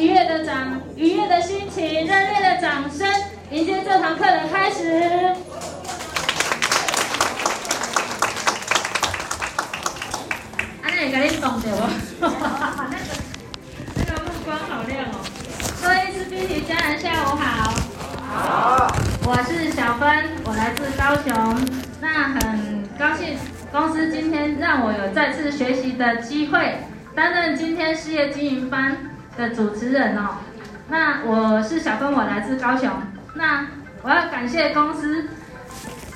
[0.00, 3.06] 愉悦的掌，愉悦的心情，热烈的掌声，
[3.50, 5.34] 迎接这堂课的开始。
[10.82, 11.86] 阿奶，给你懂的哦，
[12.18, 12.28] 那
[14.08, 15.20] 个那个目光好亮哦。
[15.82, 17.74] 各位 ECBT 家人，下午好。
[18.26, 18.96] 好。
[19.26, 21.60] 我是小芬，我来自高雄。
[22.00, 23.36] 那很高兴
[23.70, 26.78] 公司今天让我有再次学习的机会，
[27.14, 28.96] 担任今天事业经营班
[29.36, 30.36] 的主持人哦。
[30.88, 32.90] 那我是小芬，我来自高雄。
[33.34, 33.66] 那
[34.02, 35.28] 我要感谢公司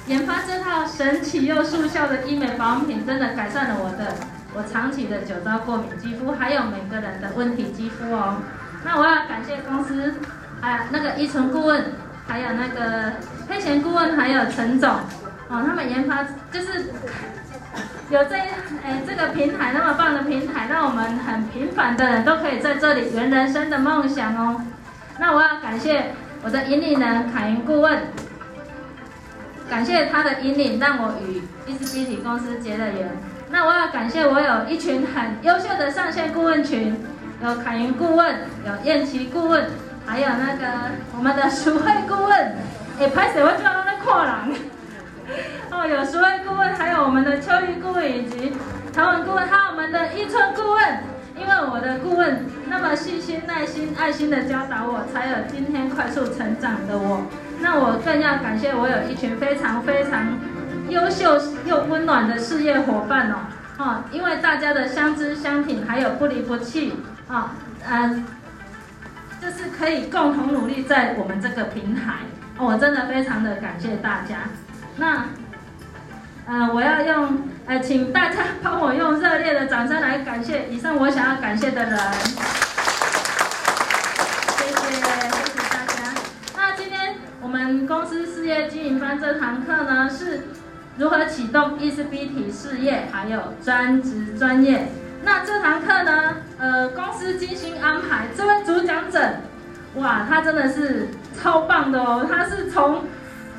[0.06, 4.14] 研发这套神奇又速效的医美保养品，真的改善了我的
[4.54, 8.38] 我长期的酒糟过敏肌肤，还有每个人的问题肌肤哦。
[8.84, 10.14] 那我要感谢公司，
[10.60, 11.92] 还有那个依纯顾问，
[12.26, 13.12] 还有那个
[13.48, 14.90] 黑贤顾问，还有陈总
[15.48, 16.92] 哦，他们研发就是
[18.10, 24.60] 有这哎这个平台那么棒的平台，让我们很平凡的人都可以在这里圆人生的梦想哦。
[25.18, 26.12] 那我要感谢
[26.42, 28.02] 我的引领人凯云顾问，
[29.68, 33.10] 感谢他的引领，让我与 ECBT 公司结了缘。
[33.50, 36.96] 那我要感谢我有一群很优秀的上线顾问群。
[37.42, 38.34] 有凯云顾问，
[38.64, 39.68] 有燕琪顾问，
[40.06, 42.56] 还有那个我们的淑慧顾问。
[42.98, 43.42] 哎，拍谁？
[43.42, 44.48] 我就要那跨栏。
[45.70, 48.52] 哦，有十位顾问，还有我们的秋玉顾问，以及
[48.92, 50.98] 唐文顾问，还有我们的伊春顾问。
[51.36, 57.26] 因为我的顾问那么细心、耐心、爱心的教导我，才有今天快速成长的我。
[57.58, 60.38] 那我更要感谢我有一群非常非常
[60.88, 63.36] 优秀又温暖的事业伙伴哦。
[63.78, 66.94] 哦，因为大家的相知相挺，还有不离不弃。
[67.26, 67.56] 啊，
[67.90, 68.24] 嗯，
[69.42, 72.18] 就是可以共同努力在我们这个平台，
[72.58, 74.36] 我真的非常的感谢大家。
[74.96, 75.24] 那，
[76.46, 81.98] 呃，我要用，呃，请大家帮我用热烈的掌声来感谢以上我想要感谢的人。
[84.56, 86.14] 谢谢，谢谢大家。
[86.56, 90.46] 那今天我们公司事业经营班这堂课呢，是
[90.96, 94.88] 如何启动 ECBT 事业，还有专职专业。
[95.24, 99.40] 那这堂课呢，呃，公司精心安排，这位主讲者，
[99.96, 101.08] 哇，他真的是
[101.40, 103.04] 超棒的哦，他是从，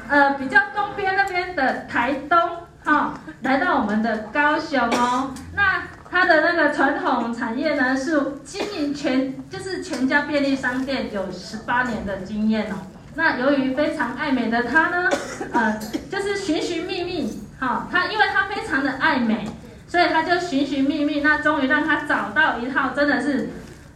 [0.09, 2.39] 呃，比较东边那边的台东，
[2.83, 5.33] 哈、哦，来到我们的高雄哦。
[5.55, 12.75] 那他的那个传统产业呢，是经营全，就是全家便利商店有十八年的经验哦。
[13.15, 15.09] 那由于非常爱美的他呢，
[15.51, 15.79] 呃，
[16.11, 19.47] 就是寻寻觅觅，哈、哦，他因为他非常的爱美。
[19.87, 23.51] 所以他就寻寻觅觅，那终于让他找到一套真的是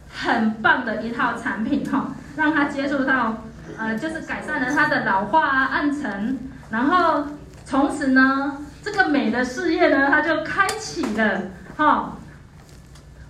[0.08, 3.42] 很棒的一套产品哈，让他接触到，
[3.80, 6.38] 呃，就是改善了他的老化啊、暗沉，
[6.70, 7.24] 然后
[7.64, 11.42] 从此呢，这个美的事业呢，他就开启了
[11.76, 12.18] 哈。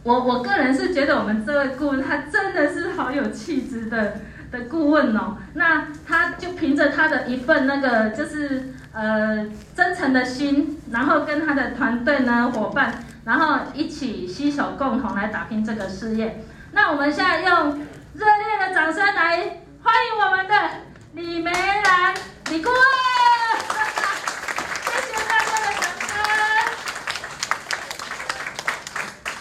[0.03, 4.15] 我我个人是觉得我们这位顾问他真的是好有气质的。
[4.51, 9.47] 的顾问哦，那他就凭着他的一份那个就是呃
[9.77, 12.95] 真诚的心，然后跟他的团队呢伙伴，
[13.25, 16.45] 然后一起携手共同来打拼这个事业。
[16.73, 17.79] 那我们现在用
[18.15, 20.55] 热烈的掌声来欢迎我们的
[21.13, 22.15] 李梅兰
[22.51, 22.79] 李顾问，
[24.85, 26.09] 谢谢大家的掌声。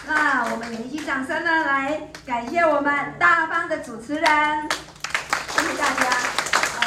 [0.06, 4.68] 那我们连续掌声呢，来感谢我们大方的主持人。
[5.50, 6.04] 谢谢大家，
[6.80, 6.84] 呃，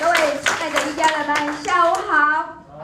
[0.00, 2.12] 各位亲爱的一家人们，下午好。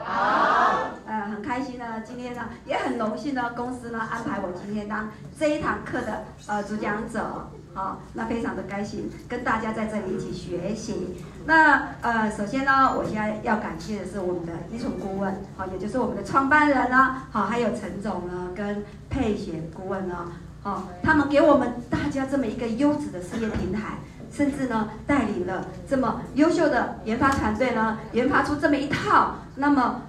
[0.03, 0.98] 好。
[1.29, 11.17] 很开心呢，今天呢也很荣幸呢，公司呢安排我今天当这一堂课的呃主讲者，好、那非常的开心跟大家在这里一起学习。
[11.45, 20.31] 那呃，首先呢，我现在要感谢的是我们的依纯顾问，好、也就是我们的创办人呢，好、还有陈总呢跟佩贤顾问呢，
[20.63, 23.99] 好、他们给我们大家这么一个优质的事业平台。
[24.31, 30.03] 甚至呢，带领了这么优秀的研发团队呢，研发出这么一套那么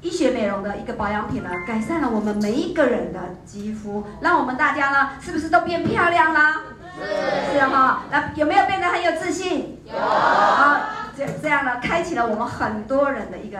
[0.00, 6.60] 医学美容的一个保养品呢，改善了我们每一个人的肌肤，让我们大家呢，是不是都变漂亮啦？
[6.96, 8.04] 是，是哈。
[8.10, 9.80] 那有没有变得很有自信？
[9.84, 9.98] 有。
[9.98, 10.80] 好，
[11.16, 13.58] 这这样呢，开启了我们很多人的一个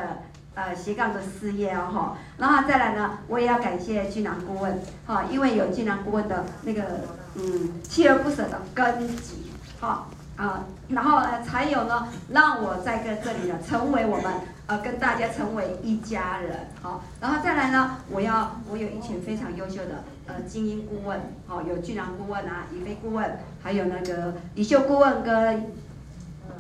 [0.54, 2.16] 呃斜杠的事业哦哈。
[2.36, 6.82] 然后再来呢，我也要感谢俊囊顾问哈，因为有俊囊顾问的那个
[7.34, 9.50] 嗯锲而不舍的根基。
[9.80, 14.32] 好啊，然后呃，才有呢，让我在这这里呢，成为我们
[14.68, 16.68] 呃，跟大家成为一家人。
[16.82, 25.72] 好，然后再来呢，我要我有一群非常优秀的呃精英顾问，好，有俊囊顾问啊，以飞顾问，还有那个李秀顾问跟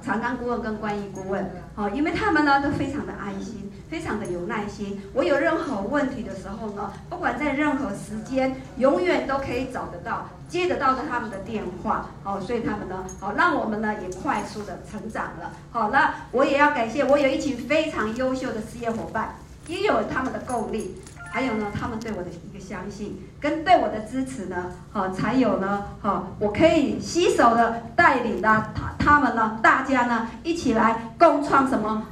[0.02, 5.00] 长刚顾问跟关毅顾问，好，因为他们呢都非常的安心，非常的有耐心。
[5.14, 12.10] 我有任何问题的时候呢，不管在任何时间，永远都可以找得到、接得到的他们的电话。
[12.24, 15.52] 哦，所以他们呢，好让我们呢也快速的成长了。
[15.70, 19.34] 好，那我也要感谢我有一群非常优秀的事业伙伴，
[19.66, 21.00] 也有他们的共力。
[21.30, 32.02] 还有呢，他们对我的一个相信跟对我的支持呢，好，才有呢，好，我可以携手的带领的他他们呢，大家呢一起来共创什么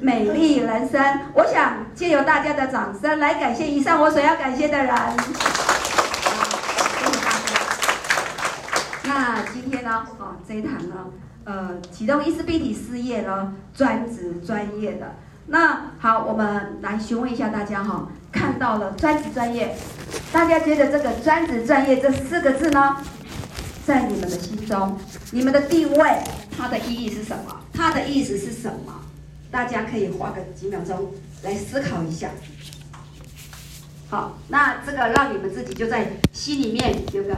[0.00, 1.02] 美丽人生。
[1.34, 4.94] 我想借由大家的掌声来感谢以上我所要感谢的人。
[4.94, 5.14] 好，
[6.98, 7.50] 谢谢大家。
[9.04, 11.06] 那今天呢，好，这一堂呢，
[11.44, 15.14] 呃，启动伊丝碧媞事业呢，专职专业的。
[15.46, 18.08] 那好，我们来询问一下大家哈。
[18.32, 19.76] 看到了专职专业，
[20.32, 22.96] 大家觉得这个专职专业这四个字呢，
[23.84, 24.96] 在你们的心中，
[25.32, 26.18] 你们的定位，
[26.56, 27.56] 它的意义是什么？
[27.74, 28.99] 它的意思是什么？
[29.50, 31.12] 大家可以花个几秒钟
[31.42, 32.30] 来思考一下。
[34.08, 37.36] 好，那这个让你们自己就在心里面有个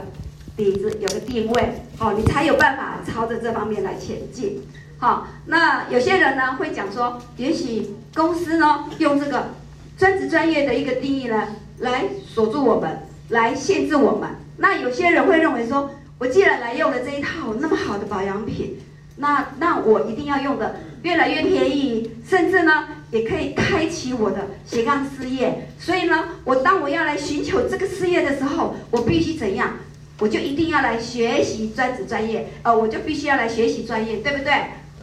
[0.55, 4.61] 底子，有个定位，好，你才有办法朝着这方面来前进。
[4.97, 9.47] 好，那有些人呢会讲说，也许公司呢用这个。
[9.95, 14.27] 专职专业的一个定义呢，来锁住我们，来限制我们。
[14.57, 18.79] 那有些人会认为说，我既然来用了这一套那么好的保养品，
[19.17, 25.69] 那那我一定要用的越来越便宜，甚至呢，也可以开启我的斜杠事业。
[25.79, 29.73] 所以呢，我当我要来寻求这个事业的时候，我必须怎样？
[30.19, 34.53] 我就一定要来学习专职专业，呃，我就必须要来学习专业，对不对？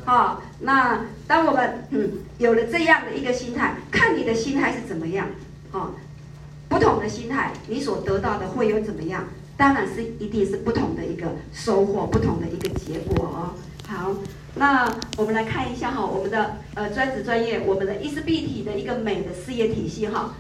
[0.05, 5.27] 好，那当我们嗯有了这样的一个心态，看你的心态是怎么样，
[5.73, 5.91] 哦，
[6.69, 9.25] 不同的心态，你所得到的会有怎么样？
[9.57, 13.55] 当然是一定是不同的一个收获，不同的一个结果哦。
[13.91, 14.15] 好，
[14.55, 20.37] 那我们来看一下哈，我们的呃专职专业，我们的伊丝碧媞的一个美的事业体系哈。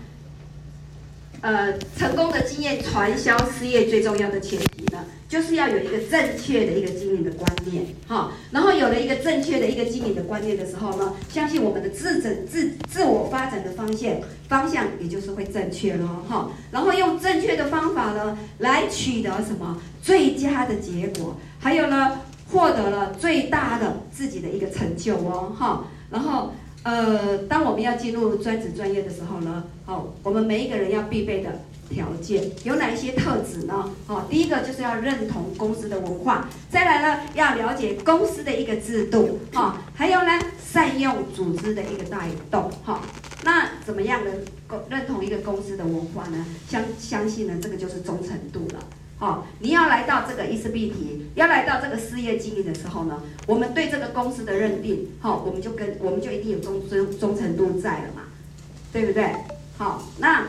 [1.40, 8.30] 呃，成功的经验传销事业最重要的前提呢，就是要有一个正确的一个经营的观念，哈。
[8.52, 14.12] 然后有了一个正确的一个经营的观念的时候呢，相信我们的自整自自我发展的方向
[14.48, 16.52] 方向也就是会正确喽，哈。
[16.70, 22.20] 然后用正确的方法呢，来取得什么最佳的结果，还有呢，
[22.50, 25.84] 获得了最大的自己的一个成就哦，哈。
[26.10, 26.52] 然后。
[26.82, 31.60] 呃，当我们要进入专职专业的时候呢，好，我们每一个人要必备的
[31.90, 33.90] 条件有哪一些特质呢？
[34.06, 40.40] 好，第一个就是要认同公司的文化，再来呢，要了解公司的一个制度，哈，还有呢，
[40.72, 43.02] 善用组织的一个带动，哈，
[43.44, 44.30] 那怎么样的
[44.88, 46.46] 认同一个公司的文化呢？
[46.66, 48.82] 相相信呢，这个就是忠诚度了。
[49.20, 58.22] 好，你要来到这个伊丝碧媞，要来到这个事业经营的时候呢，我们对这个公司的认定，好，我们就跟我们就一定有忠忠忠诚度在了嘛，
[58.90, 59.30] 对不对？
[59.76, 60.46] 好，那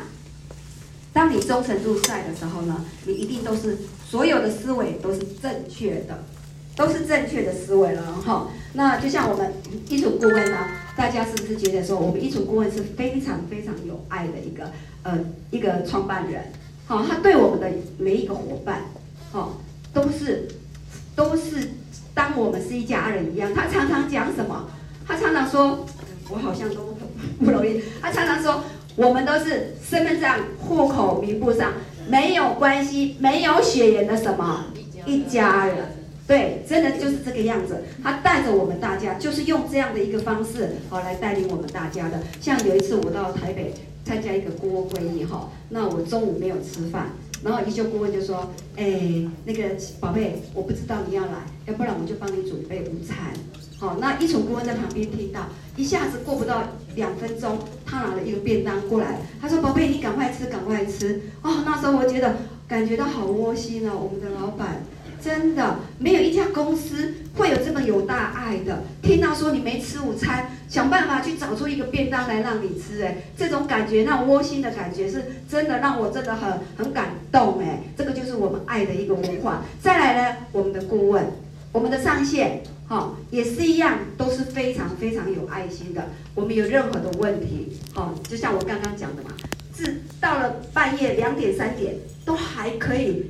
[1.12, 3.78] 当你忠诚度在的时候呢，你一定都是
[4.08, 6.24] 所有的思维都是正确的，
[6.78, 8.48] 都是正确的思维了哈。
[8.72, 9.52] 那就像我们
[9.90, 10.58] 一组顾问呢，
[10.96, 14.72] 大家是不是觉得说，我们一组顾问是非常非常有爱的一个
[15.04, 15.20] 呃
[15.50, 16.54] 一个创办人？
[16.92, 18.82] 哦，他对我们的每一个伙伴，
[19.32, 19.54] 哦，
[19.94, 20.46] 都是
[21.16, 21.70] 都是
[22.14, 23.54] 当我们是一家人一样。
[23.54, 24.70] 他常常讲什么？
[25.08, 25.86] 他常常说，
[26.30, 26.98] 我好像都
[27.40, 27.82] 不容易。
[28.02, 28.66] 他常常说，
[28.98, 30.30] 我们都是身份证、
[30.60, 31.72] 户口名簿上
[32.10, 34.66] 没有关系、没有血缘的什么
[35.06, 35.78] 一家人。
[36.28, 37.86] 对，真的就是这个样子。
[38.04, 42.20] 他带着我们大家，就是用这样的一个方式，哦，来带领我们大家的。
[42.42, 43.74] 像有一次我到台北。
[44.04, 47.12] 参加一个顾问会议哈，那我中午没有吃饭，
[47.44, 49.64] 然后一休顾问就说：“哎，那个
[50.00, 53.18] 宝贝，我不知道你要来，要不然我就帮你准备午餐。”
[53.78, 56.64] 好，那一组顾问在旁边听到，一下子过不到
[56.96, 62.36] 两分钟，他拿了一个便当过来，他说：“宝贝，你赶快吃，赶快吃。”哦，那时候我觉得
[62.68, 64.84] 感觉到好窝心哦，我们的老板。
[65.24, 68.84] 真的没有一家公司会有这么有大爱的。
[69.02, 79.64] 听到说你没吃午餐，想办法去找出一个便当来让你吃，哎，这种感觉，那窝心的感觉是真的让我真的很很感动，哎，这个就是我们爱的一个文化。
[79.82, 81.26] 再来呢，我们的顾问，
[81.72, 86.10] 我们的上线，哈，也是一样，都是非常非常有爱心的。
[86.34, 89.30] 我们有任何的问题，哈，就像我刚刚讲的嘛，
[89.78, 93.26] 是到了半夜两点三点都还可以。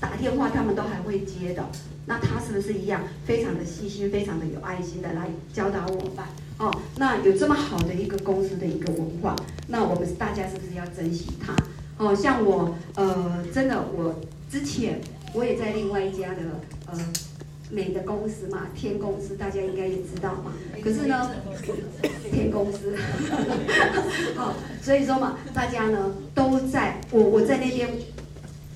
[0.00, 1.64] 打电话他们都还会接的，
[2.06, 6.24] 那他是不是一样非常的细心，非常的有爱心的来教导我们？
[6.58, 9.36] 哦，那有这么好的一个公司的一个文化，
[9.68, 11.54] 那我们大家是不是要珍惜它？
[11.98, 15.00] 哦，像我呃，真的我之前
[15.34, 16.40] 我也在另外一家的
[16.86, 16.98] 呃
[17.70, 20.52] 美的公司嘛，天公司大家应该也知道嘛。
[20.82, 21.30] 可是呢，
[22.30, 22.96] 天公司，
[24.36, 27.88] 好， 所以说嘛，大家呢都在我我在那边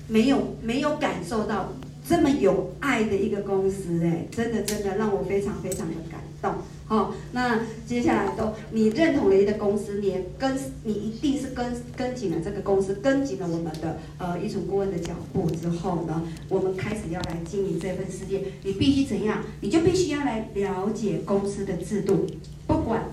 [0.07, 1.73] 没有没有感受到
[2.07, 6.53] 这么有爱的一个公司哎，真的真的让我非常非常的感动。
[6.85, 19.41] 好，那接下来都你认同了一个公司，你也跟你一定是跟跟紧了这个公司，跟紧了我们的呃一种顾问的脚步之后呢，我们开始要来经营这份事业，你必须怎样？
[19.61, 22.27] 你就必须要来了解公司的制度，
[22.67, 23.05] 不管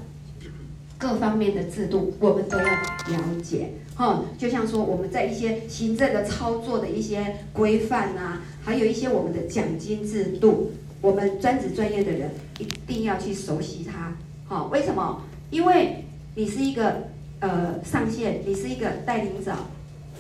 [0.99, 2.65] 各方面的制度，我们都要
[3.09, 3.73] 了解。
[3.95, 10.73] 哈，就像说我们在一些行政的操作的一些规范啊，还有一些我们的奖金制度。
[11.03, 14.15] 我们专职专业的人一定要去熟悉它，
[14.47, 15.23] 好，为什么？
[15.51, 16.05] 因为
[16.35, 19.51] 你是一个呃上线，你是一个带领者。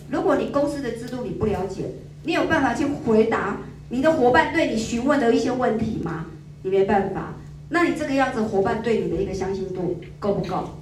[0.09, 1.85] 如果你公司的制度你不了解，
[2.23, 3.59] 你有办法去回答
[3.91, 6.25] 你的伙伴对你询问的一些问题吗？
[6.63, 7.35] 你没办法。
[7.69, 10.80] 那你这个样子，伙伴对你的一个相信度够不够？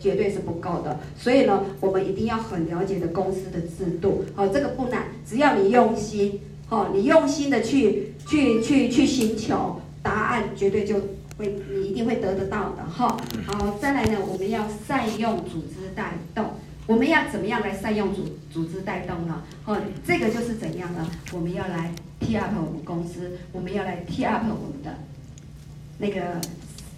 [0.00, 0.98] 绝对是不够的。
[1.16, 4.24] 所以呢，我们一定要很了解的公司的制度。
[4.34, 6.40] 好，这个不难，只要你用心。
[6.70, 10.94] 哦，你用心的去去去去寻求答案，绝对就
[11.36, 13.16] 会你一定会得得到的哈。
[13.44, 16.44] 好，再来呢，我们要善用组织带动。
[16.86, 19.42] 我们要怎么样来善用组组织带动呢？
[19.64, 19.76] 哦，
[20.06, 21.04] 这个就是怎样呢？
[21.32, 24.96] 我们要来 T up 我们公司，我们要来 T up 我们的
[25.98, 26.40] 那个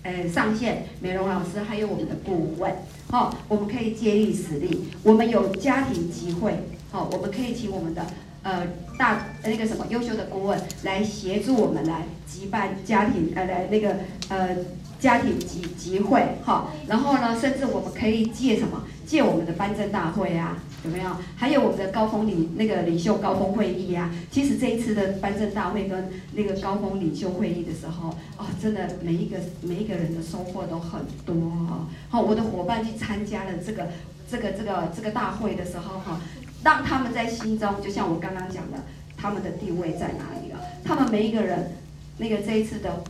[0.02, 2.72] 呃上线美容老师，还有我们的顾问。
[3.10, 6.54] 好，我们可以借力使力，我们有家庭集会，
[6.90, 8.06] 好，我们可以请我们的。
[8.44, 8.66] 呃，
[8.98, 13.94] 大那个什么优秀的顾问来协助我们来举办家庭呃来那个
[14.30, 14.56] 呃
[14.98, 21.10] 家庭集集会哈，然后呢，甚至我们可以借什么借我们的颁证大会啊，有没有？
[21.36, 24.10] 还有我们的高峰领那个领袖高峰会议啊。
[24.30, 31.34] 其实这一次的颁证大会跟那个高峰领袖会议的时候，哦，真的每一个每一个人的收获都很多
[31.66, 31.86] 哈。
[32.10, 33.88] 好，我的伙伴去参加了这个
[34.30, 36.20] 这个这个这个大会的时候哈。
[36.64, 38.78] 让他们在心中，就像我刚刚讲的，
[39.16, 40.60] 他们的地位在哪里了？
[40.84, 41.72] 他们每一个人，
[42.18, 43.02] 那个这一次的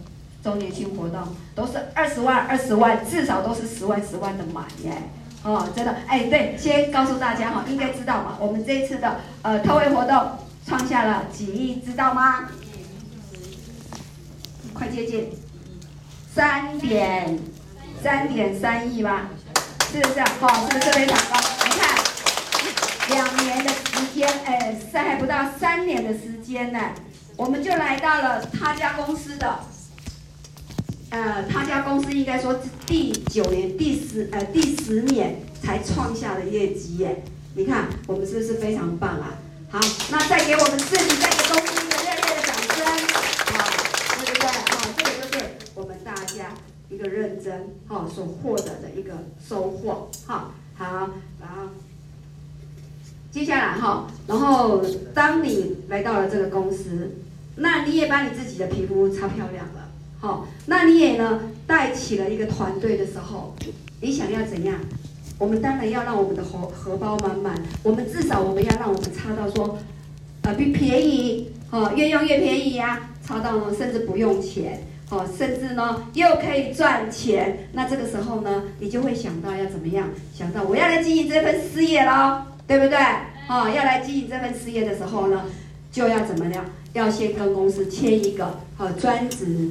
[0.43, 1.21] 周年庆活动
[1.55, 5.03] 都是二十万、二十万，至少都是十万、十万的买耶！
[5.45, 12.49] 哦，真的，哎，对，先告诉大家哈，应该知道嘛，我们这一次的呃特惠活动创下了几亿，知道吗？
[14.73, 15.31] 快接近
[16.35, 17.39] 三点
[18.03, 19.29] 三点三亿吧，
[19.93, 20.21] 是不是？
[20.41, 21.41] 好，是不是非常高？
[21.65, 22.03] 你看。
[23.09, 26.79] 两年的时间，哎，三还不到三年的时间呢，
[27.37, 29.59] 我们就来到了他家公司的，
[31.13, 37.23] 呃，他家公司应该说第九年、第十呃第十年才创下的业绩耶。
[37.55, 39.37] 你看我们是不是非常棒啊？
[39.71, 39.79] 好，
[40.11, 42.87] 那再给我们自己再给公司一个热烈的掌声，
[43.53, 43.55] 好，
[44.25, 44.49] 对不对？
[44.49, 46.55] 好，这个就是我们大家
[46.89, 49.13] 一个认真好所获得的一个
[49.47, 51.69] 收获，好，好，然后。
[53.31, 54.83] 接下来哈，然后
[55.15, 57.17] 当你来到了这个公司，
[57.57, 59.89] 那你也把你自己的皮肤擦漂亮了，
[60.23, 63.53] 好，那你也呢带起了一个团队的时候，
[64.01, 64.77] 你想要怎样？
[65.37, 69.77] 我们当然要让我们的荷荷包满满，我们至少我们要让我们擦到说，
[70.43, 80.09] 呃，比便宜，哦，越用越便宜呀，擦到呢甚至不用钱，哦，甚至呢又可以赚钱，那这个时候呢，你就会想到要怎么样？
[80.33, 82.43] 想到我要来经营这份事业喽。
[82.65, 82.97] 对不对？
[83.49, 85.45] 哦，要来经营这份事业的时候呢，
[85.91, 86.65] 就要怎么样？
[86.93, 89.69] 要先跟公司签一个呃专职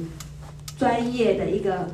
[0.82, 1.86] 专业的一个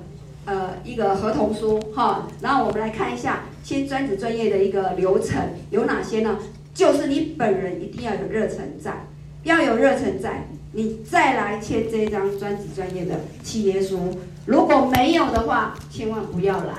[0.47, 2.27] 呃一个合同书哈。
[2.41, 5.37] 然后我们来看一下签专职专业的一个流程
[5.71, 6.39] 有哪些呢？
[6.73, 9.05] 就是你本人一定要有热忱在，
[9.43, 14.19] 要有热忱在，你再来签这一张专职专业的契约书。
[14.47, 16.75] 如果没有的话，千万不要来，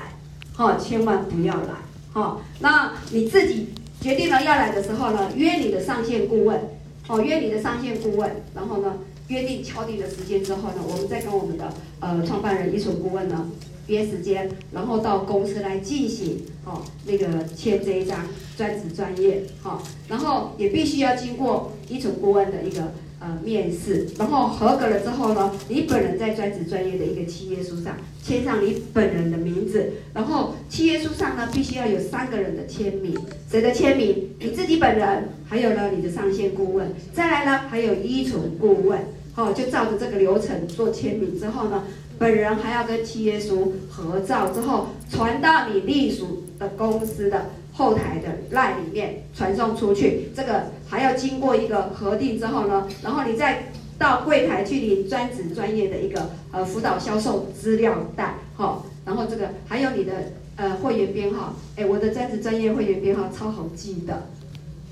[0.52, 1.74] 哈，千万不要来，
[2.12, 2.40] 哈。
[2.58, 3.68] 那你自己。
[4.02, 6.58] 决定了要来的时候呢，约你的上线顾问，
[7.06, 8.94] 哦，约你的上线顾问，然后呢，
[9.30, 13.48] 约定敲定的时间之后呢，我们再跟我们的呃创办人一纯顾问呢
[13.86, 22.92] 约时间，然后到公司来进行哦那个签这一张专职专业，哈、哦，然后也必须要经过一纯顾问的一个。
[23.22, 27.94] 呃，面试，然后合格了之后呢，你本人在专职专业的一个契约书上
[28.24, 33.14] 签上你本人的名字，然后契约书上呢必须要有三个人的签名，
[33.46, 34.30] 谁的签名？
[34.38, 38.98] 你自己本人，还有呢你的上线顾问，再来呢还有依存顾问，
[39.40, 41.84] 哦，就照着这个流程做签名之后呢，
[42.18, 47.46] 本人还要跟契约书合照之后传到你隶属的公司的。
[47.72, 60.12] 后台的 LINE 里面传送出去，这个还要经过一个核定之后呢，然后你再到柜台去领专职专业的一个呃辅导销售资料袋，好，然后这个还有你的
[60.56, 64.28] 呃会员编号，哎，我的专职专业会员编号超好记的，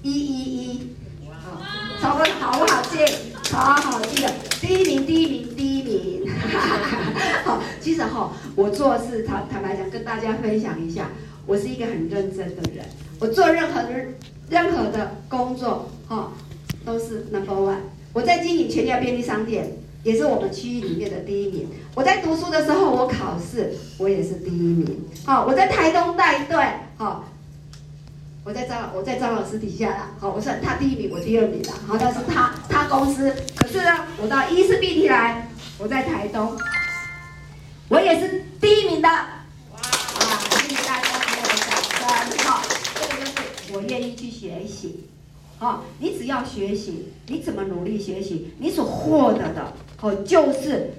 [0.03, 0.91] 一一一，
[1.31, 1.61] 好，
[2.01, 2.99] 超好好不好记？
[3.49, 7.13] 超好记的，第一名，第一名，第一名，哈哈哈。
[7.47, 11.09] 好，其实哈，我做事坦坦白讲，跟大家分享一下，
[11.47, 12.85] 我是一个很认真的人，
[13.19, 13.89] 我做任何的
[14.51, 16.31] 任何的工作，哈，
[16.85, 17.79] 都是 number one。
[18.13, 21.69] 我在经营全家便利商店，也是我们区域里面的第一名。
[21.95, 25.05] 我在读书的时候，我考试我也是第一名。
[25.25, 26.63] 好，我在台东带队，
[26.99, 27.25] 好，
[28.49, 30.11] 我在张我在张老师底下啦。
[30.19, 31.75] 好，我算他第一名，我第二名啦。
[31.87, 36.57] 好，但是他他公司，可是呢，我到伊思碧缇来，我在台东，
[37.91, 39.07] 我也是第一名的。
[39.07, 39.19] 哇！
[39.77, 41.77] 啊谢谢大家给我的掌
[42.31, 42.39] 声。
[42.47, 42.63] 好，
[42.95, 45.05] 这个就是我愿意去学习。
[45.59, 50.95] 好，你只要学习，你怎么努力学习，你所获得的，哦，就是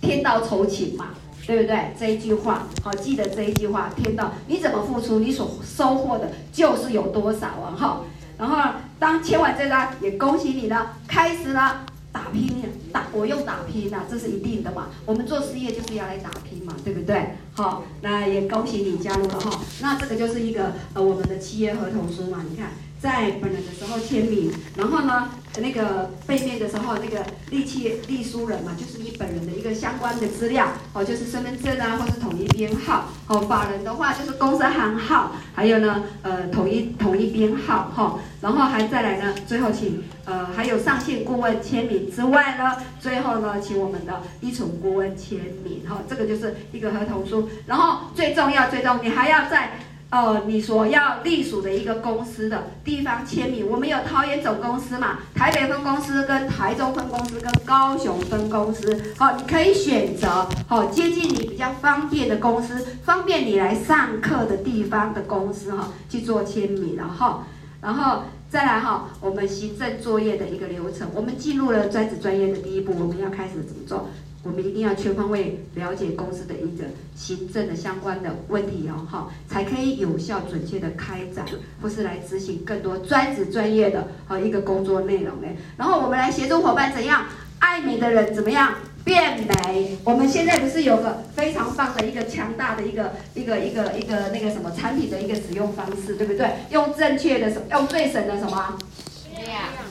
[0.00, 1.08] 天道酬勤嘛，
[1.46, 1.94] 对不对？
[1.98, 8.00] 这一句话，好，记得这一句话，听到，你怎么付出，你所收获的就是有多少啊，哈。
[8.38, 14.88] 然后当签完这个，也恭喜你了，开始了打拼，打我用打拼了，这是一定的嘛。
[15.04, 17.34] 我们做事业就是要来打拼嘛，对不对？
[17.54, 19.60] 好，那也恭喜你加入了哈。
[19.80, 22.70] 那这个就是一个呃我们的契约合同书嘛，你看。
[23.00, 49.72] 在本人的时候签名，然后呢，那个背面的时候，那个立契立书人嘛，就是你本人的一个相关的资料，哦，就是身份证啊，或是统一编号，哦，法人的话就是公司行号，还有呢，呃，统一统一编号，哈、哦，然后还再来呢，最后请呃还有上线顾问签名之外呢，最后呢，请我们的依存顾问签名，哈、哦，这个就是一个合同书，然后最重要最重要，你还要在。
[50.10, 67.44] 哦，你所要隶属的一个公司的地方签名，我们有桃园总公司嘛，台北分公司跟台中分公司跟高雄分公司，好，你可以选择好接近你比较方便的公司，方便你来上课的地方的公司哈去做签名，然后，
[67.80, 74.08] 然后再来哈，我们行政作业的一个流程，我们进入了专职专业的第一步，我们要开始怎么做？
[74.42, 81.44] 我们一定要全方位了解公司的一个行政的相关的问题哦，哈，才可以有效准确的开展，
[81.82, 85.48] 或是来执行更多专职专业的和一个工作内容呢。
[85.76, 87.26] 然后我们来协助伙伴怎样
[87.58, 89.98] 爱美的人怎么样变美。
[90.04, 96.48] 我们现在不是有个非常棒的一个强大的一个一个一个一个那个什么产品的一个使用方式，对不对？
[96.70, 97.60] 用正确的什？
[97.70, 98.78] 用最省的什么？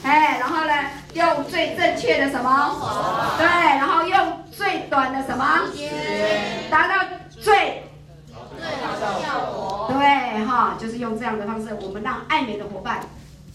[0.04, 0.74] 哎，然后呢，
[1.14, 3.36] 用最正确的什么？
[3.38, 5.62] 对，然后用最短的什么？
[6.70, 6.96] 达到
[7.30, 7.84] 最
[8.58, 9.92] 最好的效果。
[9.92, 13.00] 对，哈，就是用这样的方式，我们让爱美的伙伴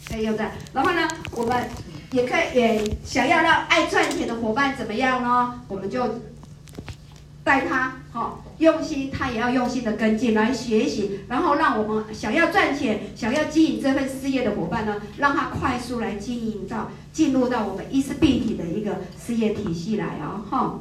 [0.09, 0.53] 可以用这样。
[0.73, 1.69] 然后呢，我们
[2.11, 5.61] 也可以也想要让爱赚钱的伙伴怎么样呢？
[5.69, 6.21] 我们就
[7.43, 8.39] 带他，哈。
[8.59, 20.79] 用心，他也要用心的跟进来学习，然后让我们想要赚钱、想要经营这份事业的伙伴呢，让他快速来经营到进入到我们伊思碧缇的一个事业体系来哦，哈。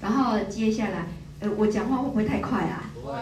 [0.00, 1.06] 然后接下来，
[1.40, 2.84] 呃，我讲话会不会太快啊？
[3.02, 3.12] 会，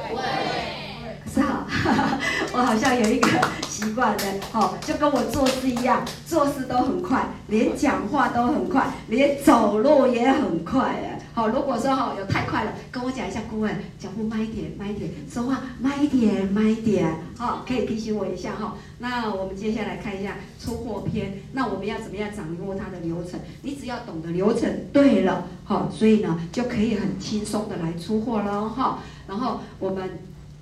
[1.33, 1.67] 是哈，
[2.53, 3.29] 我好像有一个
[3.69, 11.16] 习惯的，哦，就跟我做事一样，做事都很快，连讲话都很快，连走路也很快哎。
[11.37, 18.75] 好，如果说哈有太快了，跟我讲一下，顾问，脚步慢一点，慢一点，说话慢一点，慢一点，好，可以提醒我一下哈。
[19.01, 23.39] 那我们接下来看一下出货篇，那我们要怎么样掌握它的流程？
[23.61, 29.01] 你只要懂得流程对了，好，所以呢就可以很轻松的来出货了哈。
[29.29, 30.19] 然后我们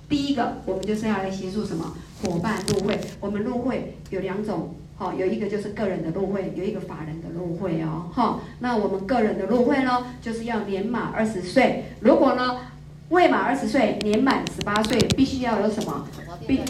[0.09, 4.75] 第一个，我们就是要来协助什么伙伴入会，我们入会有两种。
[4.97, 8.09] 好，有一个就是个人的入会，有一个法人的入会哦。
[8.13, 11.83] 哈，那我们个人的入会呢，就是要年满二十岁。
[11.99, 12.61] 如果呢
[13.09, 16.07] 未满二十岁，年满十八岁，必须要有什么？
[16.47, 16.61] 必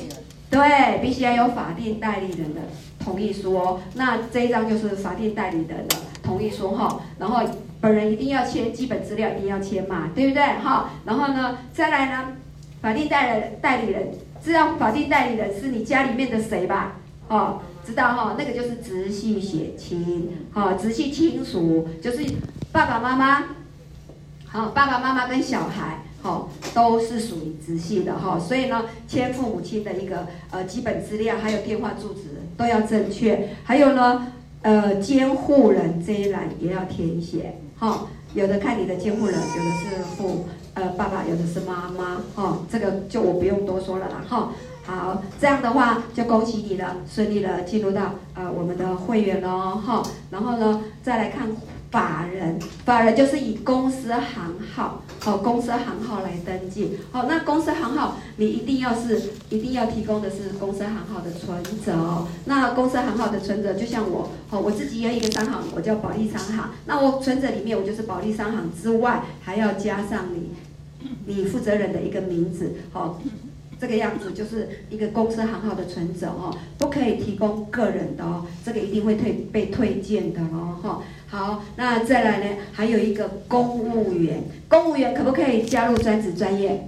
[0.49, 2.61] 对，必须要有法定代理人的
[2.99, 3.79] 同意书哦。
[3.93, 7.01] 那这一张就是法定代理人的同意书哈。
[7.19, 7.47] 然后
[7.79, 10.43] 本人一定要签，基本资料一定要签嘛，对不对？
[10.43, 12.33] 哈，然后呢，再来呢，
[12.81, 14.07] 法定代理代理人，
[14.43, 16.93] 知道法定代理人是你家里面的谁吧？
[17.27, 17.61] 哦。
[17.85, 22.25] 知道哈，那个就是直系血亲，哈，直系亲属就是
[22.71, 23.43] 爸爸妈妈，
[24.47, 32.21] 好，爸爸妈妈跟小孩，好，都是属于直系的哈，所以呢，签父母亲的一个呃基本资料，还有电话住址
[32.57, 34.31] 都要正确，还有呢，
[34.63, 44.51] 呃，监护人这一栏也要填写，哈，有的看你的监护人，有的是父呃爸爸，有的是妈妈，哈，这个就我不用多说了啦，哈。
[44.85, 50.03] 好，这样的话就恭喜你了，顺利的进入到呃我们的会员喽哈。
[50.29, 51.47] 然后呢，再来看
[51.89, 56.99] 法人，法人就是以公司行号，哦，公司行号来登记。
[57.11, 62.27] 好，那公司行号你一定要是一定要提供的是公司行号的存折哦。
[62.45, 66.69] 那公司行号的存折就像我，哦，我自己有一个商行，我叫保利商行。
[66.85, 70.51] 那我存折里面我就是保利商行之外，还要加上你
[71.25, 73.19] 你负责人的一个名字，好。
[73.79, 81.03] 这个样子就是一个公司行号的存折哦，不可以提供个人的哦，这个一定会退被推荐的哦哈。
[81.27, 86.87] 好，那再来呢，还有一个公务员，公务员可不可以加入专职专业？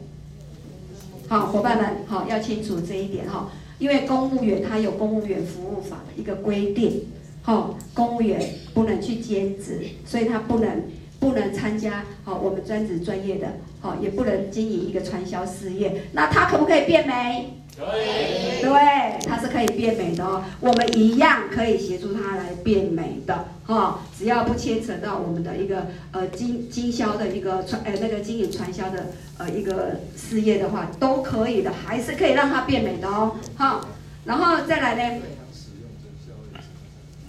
[1.28, 7.06] 好，伙伴们好，要清楚这一点哈，因为公务员他有公务员服务法的一个规定，
[7.43, 8.41] 哈，公务员
[8.73, 10.84] 不能去兼职，所以他不能。
[11.19, 13.47] 不能参加好我们专职专业的，
[13.82, 16.03] 好也不能经营一个传销事业。
[16.13, 17.53] 那他可不可以变美？
[17.77, 18.62] 可以。
[18.62, 20.43] 对，他是可以变美的哦。
[20.60, 33.88] 我们一样可以协助他来变美的，哈，只要不牵扯到我们的一个呃经经销的一个传呃那个经营传销的呃一个事业的话，都可以的，还是可以让他变美的哦，好，
[34.25, 35.21] 然后再来呢？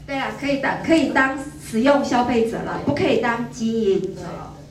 [0.07, 1.38] 对啊，可以当可以当
[1.71, 4.23] 使用消费者了，不可以当经营者。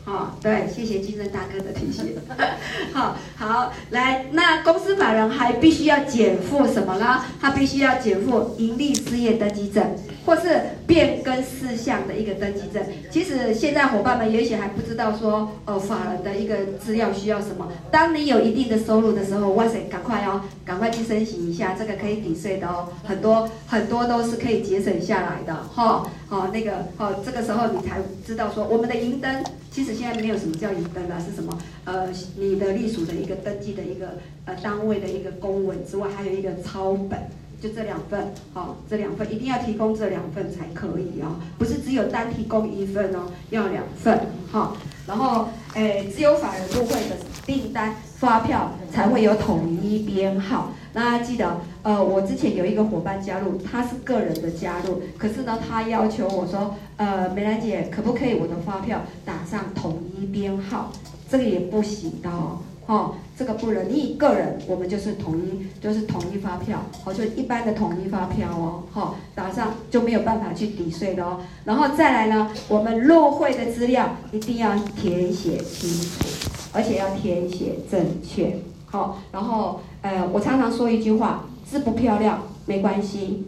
[0.07, 2.15] 好，对，谢谢金正大哥的提醒。
[2.95, 7.25] 好好，来，那公司法人还必须要减负什么呢？
[7.41, 9.83] 他必须要减负盈利事业登记证。
[10.25, 17.71] 或是变更事项的一个登记证，其实现在伙伴们也许还不知道说，呃，法人的一个资料需要什么。
[17.89, 29.43] 当你有一定的收入的时候，哇塞，赶快哦，赶快去申请一下，这个可以抵税的哦，很多很多都是可以节省下来的，哈，好，那个，好，这个时候你才知道说，我们的银登，
[29.77, 31.55] 其实现在没有什么叫营登了，是什么？
[31.85, 37.19] 呃，你的隶属的一个登记的一个呃单位的一个公文之外，还有一个抄本。
[37.61, 44.19] 就这两份，好，这两份一定要提供这两份才可以哦，不是只有单提供一份哦，要两份，
[44.51, 44.75] 好，
[45.07, 50.71] 然后，诶，只有法人入会的订单发票才会有统一编号。
[50.97, 60.91] 那记得，呃，我之前有一个伙伴加入，他是个人的加入，可是呢，他要求我说，呃，美兰姐，可不可以我的发票打上统一编号？
[61.29, 62.57] 这个也不行的哦。
[62.87, 71.41] 哦，这个不能，你个人，我们就是统一，就是统一发票，好，就一般的统一发票哦，好，打上就没有办法去抵税的哦。
[71.63, 78.57] 然后再来呢，我们入会的资料一定要填写清楚，而且要填写正确，
[78.87, 79.19] 好。
[79.31, 83.45] 然后，呃，我常常说一句话，字不漂亮没关系，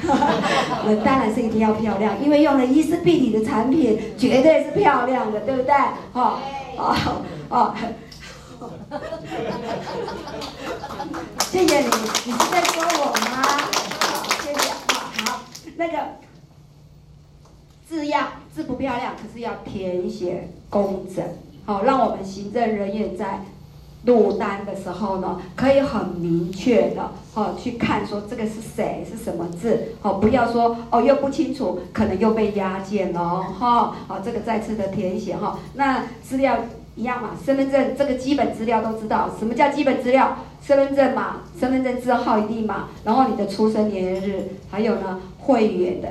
[0.00, 0.14] 漂
[0.86, 5.74] 亮 当然是一定要漂亮，因为用了伊丝碧媞的产品，绝对是漂亮的，对不对？
[6.12, 6.40] 好，
[6.78, 6.96] 哦。
[7.50, 7.74] 哦，
[11.50, 11.86] 谢谢你，
[12.24, 13.42] 你是在说我吗？
[14.00, 14.70] 好，谢谢。
[14.88, 15.40] 好，好，
[15.76, 15.98] 那个
[17.86, 21.22] 字样字不漂亮，可是要填写工整，
[21.66, 23.42] 好，让我们行政人员在
[24.04, 36.56] 录单的时候呢，可以很明确的哦去看说这个是谁是什么字，哦，不要说哦又不清楚，可能又被压件了哈，好，这个再次的填写哈，那资料。
[36.96, 40.36] 一样嘛，身份证这个基本资料都知道，什么叫基本资料？
[40.60, 46.08] 身份证码、身份证字号一定嘛，然后你的出生年月日，还有呢会员的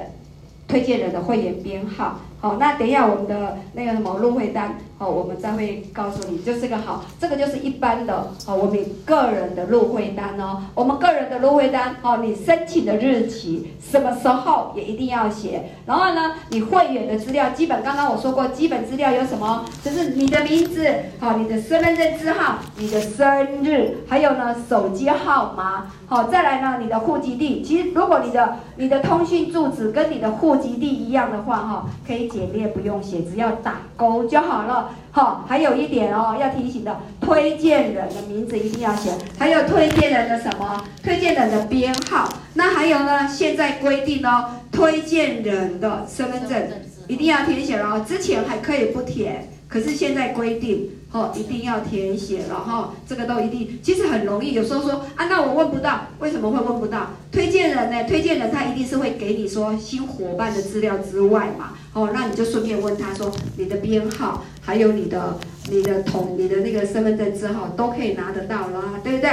[0.68, 2.20] 推荐人的会员编号。
[2.40, 19.66] 好，那等一下我们的那个什么入会单，好，我们再会告诉你，就这个好，这个就是一般的，好，我们个人的入会单哦，我们个人的入会单，哦，你申请的日期，什么时候也一定要写，然后呢，你会员的资料，基本刚刚我说过，基本资料有什么？
[19.84, 20.86] 就是你的名字，
[21.20, 32.30] 好，你的身份证字号，你的生日，还有呢手机号码，好，再来呢你的户籍地，其实如果你的你的通讯住址跟你的户籍地一样的话，哈，可以。
[32.30, 34.89] 简略不用写，只要打勾就好了。
[35.12, 40.84] 好，还有一点哦，要提醒的，推荐人的名字一定要写，还有推荐人的什么？
[41.04, 42.30] 推荐人的编号。
[42.54, 43.28] 那还有呢？
[43.28, 46.62] 现在规定哦，推荐人的身份证
[47.08, 48.06] 一定要填写哦。
[48.08, 50.90] 之前还可以不填，可是现在规定。
[51.12, 54.54] 哦，一定要填写，然后这个都一定，其实很容易。
[54.54, 57.10] 有时候说啊，那我问不到，为什么会问不到？
[57.32, 58.04] 推荐人呢？
[58.08, 61.72] 推荐人他一定是会给你说新伙伴的资料之外嘛。
[61.94, 65.40] 哦，那你就顺便问他说你的编号，还有你的
[65.72, 69.30] 你的同你的那个身份证字号都可以拿得到啦，对不对？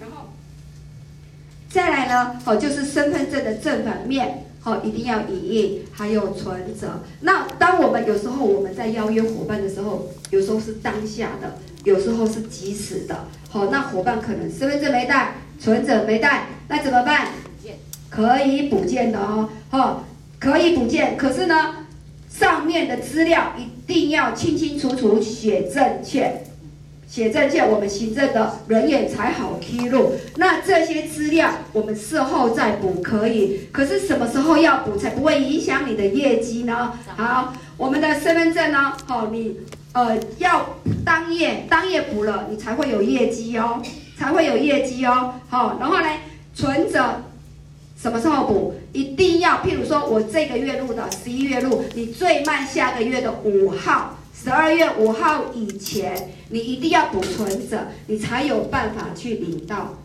[0.00, 0.30] 然后
[1.68, 4.46] 再来呢，哦，就是身份证的正反面。
[4.60, 7.00] 好，一定要影印，还有存折。
[7.20, 13.26] 那当我们有时候我们在邀约伙伴的时候，有时候是当下的，有时候是即时的。
[13.48, 17.28] 好，那伙伴可能身份证没带，存折没带，那怎么办？
[18.10, 20.04] 可以补件的哦，好，
[20.38, 21.16] 可以补件。
[21.16, 21.86] 可是呢，
[22.28, 26.44] 上面的资料一定要清清楚楚写正确。
[27.10, 30.12] 写证件，我们行政的人员才好披露。
[30.36, 36.92] 那这些资料我们事后再补可以，可是什么时候要补才不会影响你的业绩呢？
[37.16, 38.92] 好，我们的身份证呢？
[39.06, 39.56] 好，你
[39.92, 43.82] 呃要当夜当夜补了，你才会有业绩哦，
[44.16, 45.34] 才会有业绩哦。
[45.48, 46.06] 好，然后呢，
[46.54, 47.22] 存折
[48.00, 48.76] 什么时候补？
[48.92, 54.16] 一定要，譬如说我这个月录的十一月录，你最慢下个月的五号。
[54.42, 59.98] 十二月五号以前，你一定要补存折，你才有办法去领到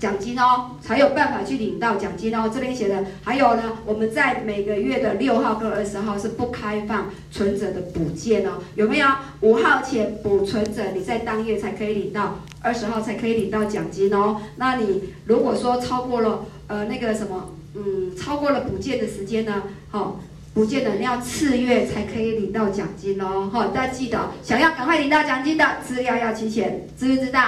[0.00, 2.50] 奖金哦，才有办法去领到奖金哦。
[2.52, 9.06] 这边写的还有呢，我们在每个月的六号跟二十号是不开放存折的补件哦，有没有？
[9.42, 14.40] 五号前补存折，你在当月才可以领到，二十号才可以领到奖金哦。
[14.56, 20.20] 那你如果说超过了呃那个什么，嗯，超过了补件的时间呢，好。
[20.54, 27.40] 不见得你要次月才可以领到奖金哦，好，大家记得，想要赶快领到奖金的资料要齐全，知不知道？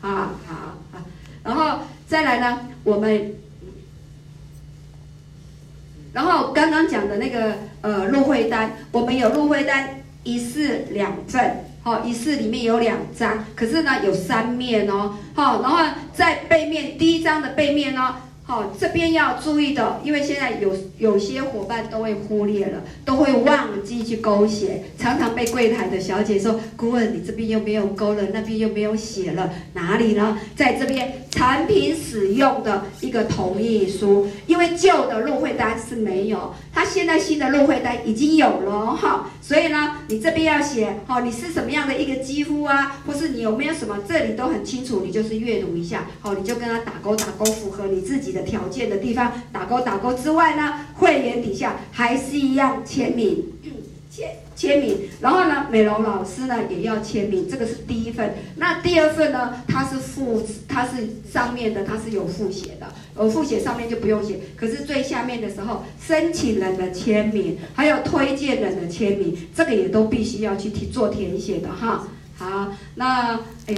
[0.00, 0.08] 好
[0.46, 0.98] 好好，
[1.44, 3.34] 然后再来呢，我们，
[6.14, 15.84] 然后刚刚讲的那个呃入会单，我们有入会单一式两份，好，一式里面有两张，可是呢有三面哦，好，然后
[16.14, 18.16] 在背面第一张的背面呢。
[18.48, 48.42] 好，这边要注意的，因为现在有有些伙伴都会忽略了，都会忘记去勾写，常常被柜台的小姐说：“顾问，你这边又没有勾了，那边又没有写了，哪里呢？”在这边产品使用的一个同意书，因为旧的入会单是没有，他现在新的入会单已经有了哈，所以呢，你这边要写，好，你是什么样的一个肌肤啊，或是你有没有什么，这里都很清楚，你就是阅读一下，好，你就跟他打勾打勾，符合你自己的。
[48.48, 53.44] 条件的地方打勾打勾之外呢，会员底下还是一样签名，
[54.10, 58.34] 签签名，然后呢，美容老师呢也要签名，这个是第一份。
[58.56, 64.40] 那第二份呢，它是附，它是上面的，它是有附写的，有附写上面就不用写。
[64.56, 72.08] 可是最下面的时候，申请人的签名，还有推荐人的签名，这个也都必须要去做填写的哈。
[72.36, 73.34] 好，那
[73.68, 73.74] 哎，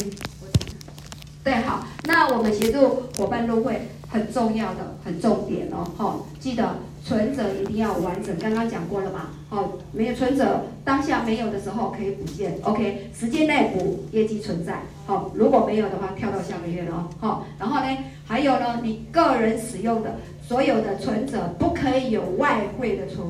[1.44, 3.82] 对，好，那我们协助伙伴入会。
[4.12, 6.80] 很重要的，很重点哦，好，记得
[7.10, 8.38] 存折一定要完整。
[8.38, 23.26] 刚刚讲过了嘛，好，没有存折，当下没有的时候可以补件，OK，时间内补，业绩存在，好，如果没有的话，跳到下个月了哦，好，然后呢，还有呢，你个人使用的所有的存折不可以有外汇的存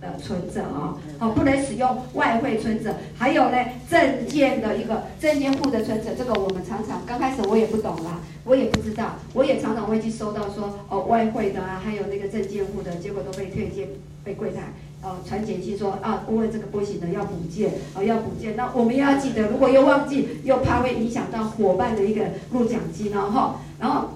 [0.00, 3.56] 的存折啊，好，不能使用外汇存折，还有呢，
[3.88, 8.20] 证件的一个证件户的存折，这个我们常常刚开始我也不懂啦。
[8.42, 13.86] 我也不知道，我也常常会去收到说哦外汇的啊，还有那个证件户的，结果都被退件，
[14.24, 24.08] 被柜台哦传简讯说啊，因为这个不行的要补件，哦要补件，那我们要记得，如果又忘记，又怕会影响到伙伴的一个入奖金哦哈，然后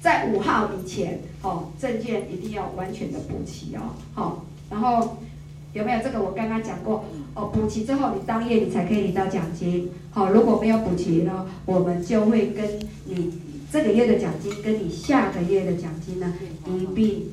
[0.00, 5.18] 在五号以前哦证件一定要完全的补齐哦，好，然后。
[5.72, 6.22] 有没有这个？
[6.22, 9.90] 我刚刚讲过哦，补齐之后你当月你才可以领到奖金。
[10.10, 12.64] 好，如果没有补齐呢，我们就会跟
[13.04, 13.38] 你
[13.70, 16.32] 这个月的奖金跟你下个月的奖金呢
[16.66, 17.24] 一并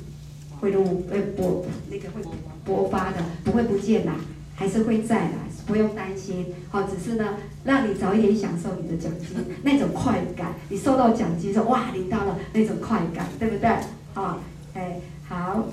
[0.60, 2.22] 会入会拨那个会
[2.66, 4.16] 拨发的，不会不见啦，
[4.56, 6.48] 还是会在的，不用担心。
[6.70, 13.70] 好，只是呢让你早一点享受你的奖金那种快感，你收到奖金说哇领到了那种快感，对不对？
[14.14, 14.42] 好，
[14.74, 15.64] 哎好。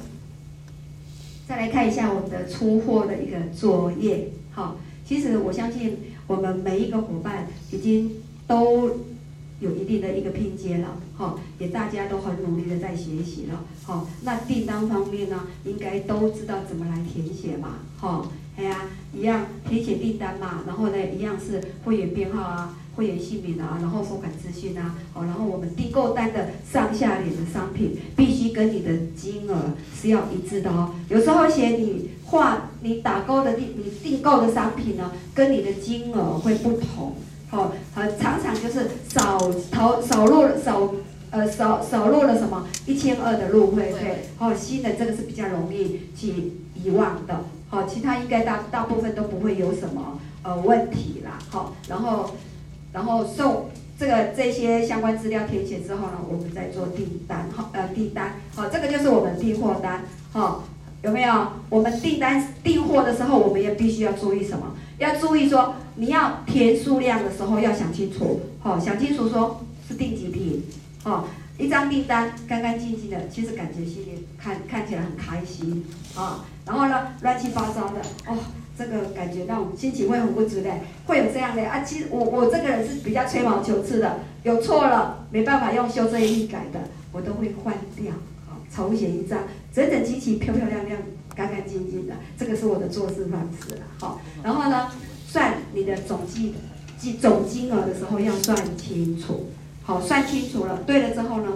[1.50, 8.08] 再来看一下我们的出货的一个作业，好，其实我相信我们每一个伙伴已经
[8.46, 8.88] 都
[9.58, 22.76] 有一定的一个拼接了，好，也大家都很努力的在学习了，好，那订单方面呢，应该都知道怎么来填写嘛，好，哎呀，一样填写订单嘛，然后呢，一样是会员编号啊。
[22.96, 30.92] 会员姓名啊，然后付款资讯啊，好，然后我们订购单的上下联的商品必须跟你的金额是要一致的哦。
[31.08, 37.14] 有时候写你画你打勾的订你订购的商品呢，跟你的金额会不同，
[37.48, 40.92] 好，很常常就是少少少入少
[41.30, 52.30] 呃少少入了什么一千二的入会费，好，新的这个是比较容易去遗忘的，好，其他应该大大部分都不会有什么呃问题啦，好，然后。
[52.92, 60.02] 然后送这个这些相关资料填写之后呢，我们再做订单，好，呃，订单，好，这个就是我们订货单，
[60.32, 60.64] 好，
[61.02, 61.32] 有没有？
[61.68, 64.74] 我们订单订货的时候，我们也必须要注意什么？
[64.98, 70.64] 要注意说，你要填数量的时候要想清楚，好，想清楚说是订几批，
[71.04, 71.28] 好，
[71.60, 75.84] 一张订单干干净净的，其实感觉心里看看起来很开心，
[76.16, 78.36] 啊，然后呢，乱七八糟的，哦。
[78.78, 80.70] 这个感觉让我心情会很不值的，
[81.04, 81.80] 会有这样的啊。
[81.80, 86.80] 其实我我这个人是比较吹毛求疵的，有错了没办法用修正液改的，
[87.12, 88.10] 我都会换掉，
[88.48, 90.98] 好，重写一张，整整齐齐、漂漂亮亮、
[91.36, 94.18] 干干净净的，这个是我的做事方式了，好。
[94.42, 94.88] 然后呢，
[95.26, 96.54] 算你的总计
[96.96, 99.50] 计总金额的时候要算清楚，
[99.90, 101.48] 好，算清楚了，对了之后呢，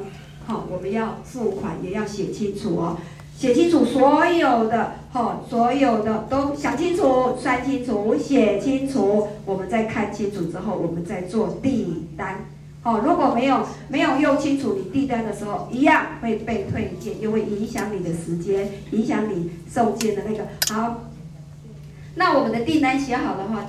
[0.44, 2.96] 好，我们要付款也要写清楚哦。
[3.38, 12.46] 写清楚所有的，好，所有的都想清楚、算清楚、写清楚，我们再看清楚之后，我们再做订单，
[12.82, 20.44] 好，如果没有没有用清楚你订单的时候，一样会被退件，又会影响你的时间，影响你送件的那个。
[20.74, 21.04] 好，
[22.16, 23.64] 那我们的订单写好的话，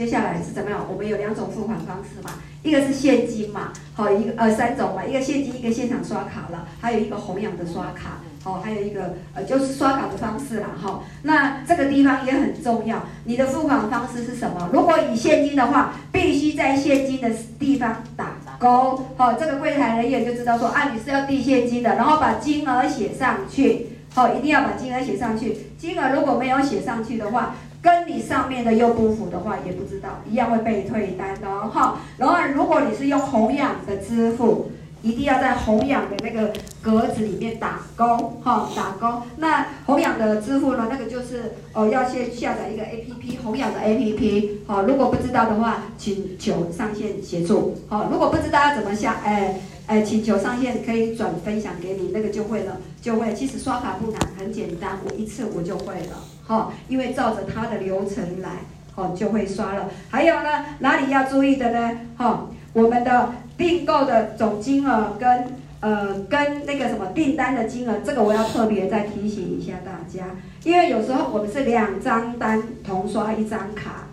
[0.00, 0.86] 接下来是怎么样？
[0.90, 2.30] 我们有两种付款方式嘛，
[2.62, 8.16] 一个是现金嘛，好，一个呃三种嘛，一个现金，一个现场刷卡了，还有一个弘养的刷卡。
[8.42, 14.70] 好，还有一个呃，就是刷卡的方式啦，哈、那这个地方也很重要，你的付款方式是什么？
[14.72, 25.58] 如果以现金的话，必须在现金的地方打勾，好、这个柜台人员就知道说，啊，你是要递现金的，然后把金额写上去，好、一定要把金额写上去。
[25.76, 34.70] 金额如果没有写上去的话，跟你上面的又不符的话，也不知道，一样会被退单的，哈、然后如果你是用弘养的支付。
[35.02, 39.22] 一定要在弘养的那个格子里面打勾，哈，打勾。
[39.38, 40.88] 那弘养的支付呢？
[40.90, 44.58] 那个就是哦，要先下载一个 APP，弘养的 APP。
[44.66, 47.78] 好，如果不知道的话，请求上线协助。
[47.88, 53.32] 好，如果不知道要怎么下，哎哎，请求上线可以转分享给你，那个就会了，就会。
[53.32, 56.22] 其实刷卡不难，很简单，我一次我就会了。
[56.50, 58.50] 好，因为照着它的流程来，
[58.92, 59.88] 好就会刷了。
[60.10, 62.00] 还有呢，哪里要注意的呢？
[62.16, 63.30] 好，我们的。
[63.60, 65.44] 订购的总金额跟
[65.80, 70.28] 呃跟那个什么订单的金额，这个我要特别再提醒一下大家，
[70.64, 74.06] 因为有时候我们是两张单同刷一张卡，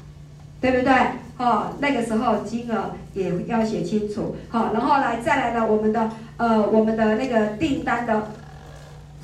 [0.60, 0.94] 对不对？
[1.38, 4.36] 哦，那个时候金额也要写清楚。
[4.50, 8.28] 好，然后来再来呢，我们的呃我们的那个订单的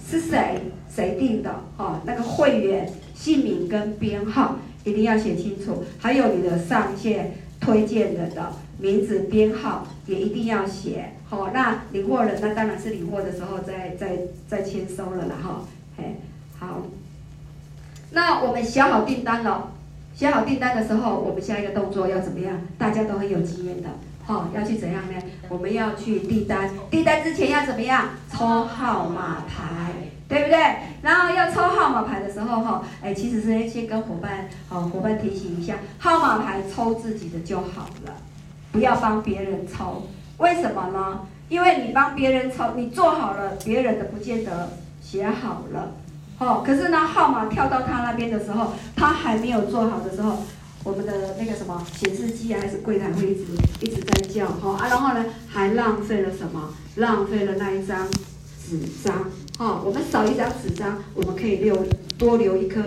[0.09, 1.53] 是谁谁订的？
[1.75, 8.51] 哦，那个会员姓名跟编号一定要写清楚，还有你的上线推荐人的。
[8.79, 15.61] 名字编号也一定要写，好，那领货人那当然是领货的时候再再再签收了啦，哈，
[15.95, 16.17] 嘿，
[16.59, 16.81] 好，
[18.11, 19.71] 那我们写好订单了，
[20.13, 22.59] 写好订单的时候，我们下一个动作要怎么样？
[22.77, 23.87] 大家都很有经验的，
[24.25, 25.21] 好，要去怎样呢？
[25.47, 28.09] 我们要去递单，递单之前要怎么样？
[28.29, 29.93] 抽号码牌，
[30.27, 30.57] 对不对？
[31.01, 38.13] 然后要抽号码牌的时候，哈，哎，其实是先跟伙伴，好，伙伴提醒一下，号码牌抽自己的就好了。
[38.71, 40.07] 不要帮别人抽，
[40.37, 41.19] 为什么呢？
[41.49, 45.91] 因为你帮别人抽，你做好了，别人的不见得写好了，
[46.39, 46.63] 哦。
[46.65, 50.41] 可是呢，号码跳到他那边的时候，他还没有做好的时候，
[50.83, 53.45] 我们的那个什么显示器还是柜台会一直
[53.81, 56.69] 一直在叫，哈啊，然后呢，还浪费了什么？
[56.95, 58.07] 浪费了那一张
[58.79, 59.81] 纸张，哈。
[59.85, 61.77] 我们少一张纸张，我们可以留
[62.17, 62.81] 多留一棵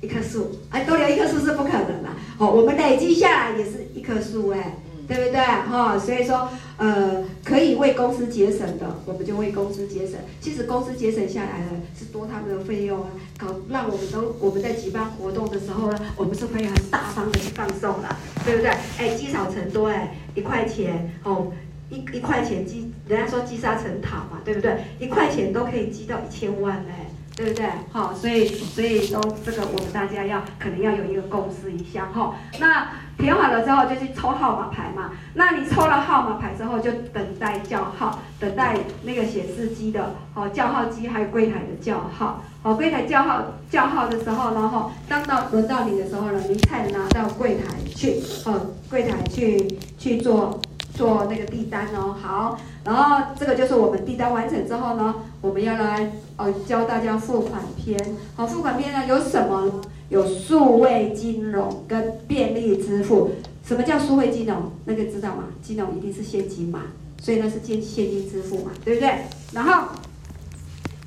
[0.00, 4.78] 一棵树，哎，多留一棵树是不可能的，哦，我们累积下来也是一棵树，哎。
[5.08, 5.40] 对不对？
[5.40, 6.46] 哈、哦，所以说，
[6.76, 10.16] 呃，可以为公司节省的，我们就为公司节省。
[10.38, 18.70] 其实公司节省下来了，是多他们的费用啊，搞让我们都我们在举办活动的时候呢，我们是可以很大方的去放送的，对不对？
[18.98, 21.50] 哎，积少成多，哎，一块钱，哦，
[21.90, 24.78] 一一块钱积，人家说积沙成塔嘛，对不对？
[24.98, 26.92] 一块钱都可以积到一千万嘞。
[27.38, 27.66] 对不对？
[27.92, 32.34] 好，所以所以都这个我们大家要可能要有一个共识一下哈。
[32.58, 35.12] 那填好了之后就去抽号码牌嘛。
[35.34, 42.42] 那你抽了号码牌之后就等待叫号，等待那个显示机的哦叫号机还有柜台的叫号。
[42.64, 50.60] 哦，柜台叫号叫号的时候，然后当到轮到你的时候呢，你才拿到柜台去哦，柜台去去做。
[50.98, 57.96] 做那个递单哦，好，然后这个就是我们递单完成之后呢，我们要来呃教大家付款篇。
[58.34, 59.80] 好，付款篇呢有什么？
[60.08, 63.30] 有数位金融跟便利支付。
[63.64, 64.72] 什么叫数位金融？
[64.86, 65.44] 那个知道吗？
[65.62, 66.80] 金融一定是现金嘛，
[67.22, 69.26] 所以呢是现现金支付嘛，对不对？
[69.52, 69.90] 然后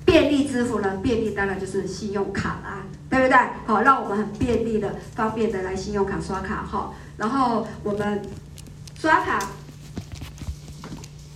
[0.06, 3.38] 便利支付呢，便利当然就是信用卡啦，对不对？
[3.66, 6.94] 好，让我们很便利的、方便的来信用卡刷卡哈。
[7.18, 8.22] 然后我们
[8.96, 9.50] 刷卡。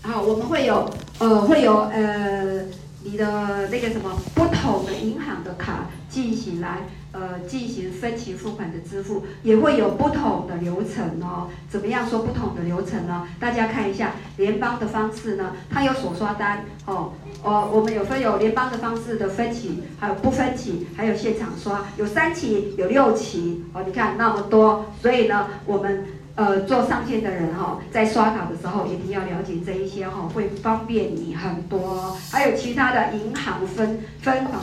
[0.06, 0.88] 好，我们会有
[1.18, 2.62] 呃会有呃
[3.03, 11.49] 你的那个什么不同的银行的卡进行来呃进行分期付款的支付，也会有不同的流程哦。
[11.68, 13.28] 怎么样说不同的流程呢？
[13.39, 23.82] 大家看一下联邦的方式呢，它有手刷单哦哦，我们有分有联邦的方式的分期，还有不分期，还有现场刷，有三期有六期哦。
[23.84, 26.06] 你看那么多，所以呢我们。
[26.36, 32.15] 呃，做上线的人哈，在刷卡的时候一定要了解这一些哈，会方便你很多。
[32.29, 34.59] 还有其他的银行分分款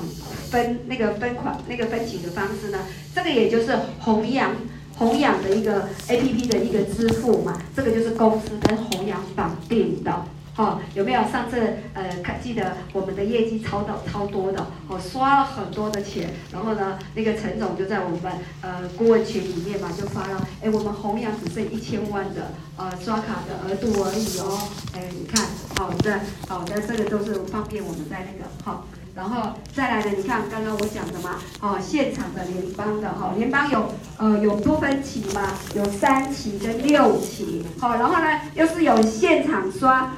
[0.51, 2.79] 分那个分款那个分期的方式呢，
[3.15, 4.51] 这个也就是弘扬
[4.95, 10.25] 弘扬的一个 APP 的一个支付嘛，这个就是公司跟弘扬绑定的。
[10.63, 25.45] 哦，有没有上次呃看记得我们的业绩超到超多的，哦刷了很多的钱，然后呢那个陈总就在我们呃顾问群里面嘛就发了，哎我们弘扬只剩一千万的呃刷卡的额度而已哦，哎你看
[25.77, 28.81] 好的好的这个都是方便我们在那个好、哦，
[29.17, 35.43] 然后再来的你看刚刚我讲的嘛，哦现场的联邦的哈、哦、联邦有呃有多分期嘛，
[35.75, 40.13] 有三期跟六期，好、哦、然后呢又是有现场刷。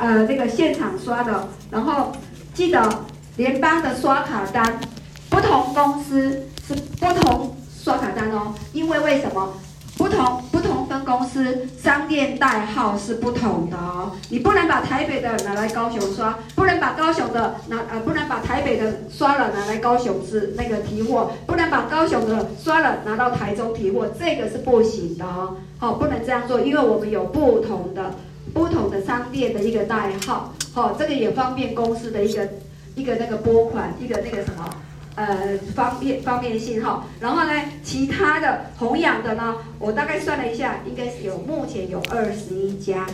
[0.00, 2.10] 呃，这个现场刷的，然后
[2.54, 3.04] 记得
[3.36, 4.80] 联邦的刷卡单，
[5.28, 9.52] 不同公司是不同刷卡单哦，因为为什么？
[9.98, 28.14] 不同不同分公司商店代号是不同的哦，你不能把台北的拿来高雄刷，不能把高雄的拿呃，不能把台北的刷了拿来高雄是那个提货，不能把高雄的刷了拿到台中提货，这个是不行的哦，好，不能这样做，因为我们有不同的。
[28.52, 32.48] 不同的商店的一个代号，好，这个也方便公司的一个
[32.94, 34.74] 一个那个拨款，一个那个什么，
[35.14, 37.06] 呃，方便方便性哈。
[37.20, 43.06] 然后呢，其他的弘扬的呢，我大概算了一下，应该是有目前有二十一家，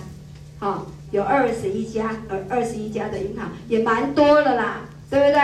[0.59, 4.81] 好，有二十一家，呃，二十一家的银行也蛮多了啦，
[5.11, 5.41] 对不对？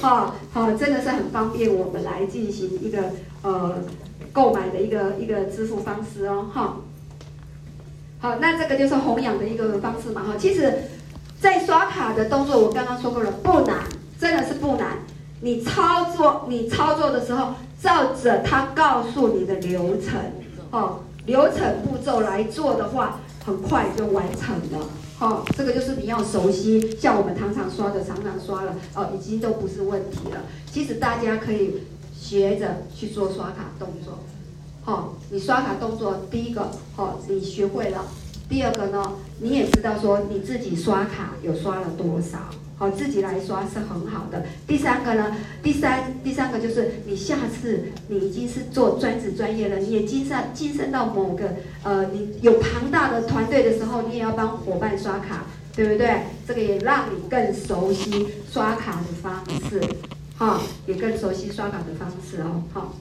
[0.00, 2.98] 好，好，真的是很方便我们来进行一个
[3.42, 3.78] 呃
[4.32, 6.76] 购买的一个一个支付方式哦，哈。
[8.18, 10.72] 好，那这个就是弘扬的一个方式嘛，哈，其实，
[11.40, 13.84] 在刷卡的动作，我刚刚说过了，不难，
[14.18, 14.98] 真的是不难。
[15.42, 20.18] 你操作，你操作的时候，照着他告诉你的流程，
[20.70, 24.86] 哦，流程步骤来做的话，很快就完成了。
[25.18, 30.40] 好，这个就是你要熟悉，像我们常常刷的，常常刷了，哦，已经都不是问题了。
[30.72, 31.82] 其实大家可以
[32.18, 34.18] 学着去做刷卡动作。
[34.86, 37.98] 哦，你刷卡动作第一个，哦，你学会了；
[38.48, 42.38] 第二个呢，你也知道说你自己刷卡有刷了多少，
[42.78, 44.44] 好，自己来刷是很好的。
[44.64, 56.20] 第三个呢，第三第三个就是你下次你已经是做专职专业了，你也晋升晋升到某个呃，你有庞大的团队的时候，你也要帮伙伴刷卡，对不对？
[56.46, 59.82] 这个也让你更熟悉刷卡的方式，
[60.38, 62.94] 哈，也更熟悉刷卡的方式哦，好。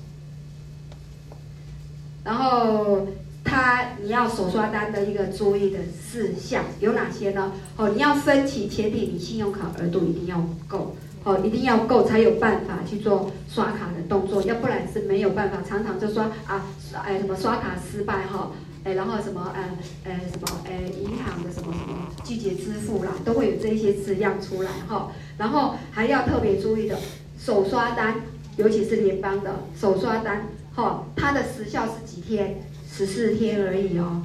[2.26, 3.08] 然后
[3.44, 5.78] 他你要手刷单的一个注意的
[6.12, 7.54] 事项有哪些呢？
[7.78, 15.60] 哦，你要分期前提你信用卡额度一定要够，哦，一定要够才有办法去做刷卡的动作，要不然是没有办法。
[15.62, 16.66] 常常就说啊，
[17.06, 18.52] 哎什么刷卡失败哈，
[18.84, 19.62] 哎然后什么呃
[20.06, 25.12] 呃什么哎银行的什么什么拒绝支付啦，都会有这些字样出来哈。
[25.38, 26.98] 然后还要特别注意的
[27.38, 28.16] 手刷单，
[28.58, 30.48] 尤其是联邦的手刷单。
[30.76, 32.62] 好，它的时效是几天？
[32.92, 34.22] 十四天而已哦，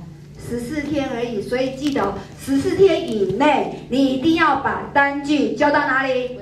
[0.48, 1.40] 十四天而已。
[1.40, 6.40] 所以记得十四天以内，你一定要把单据交到哪里？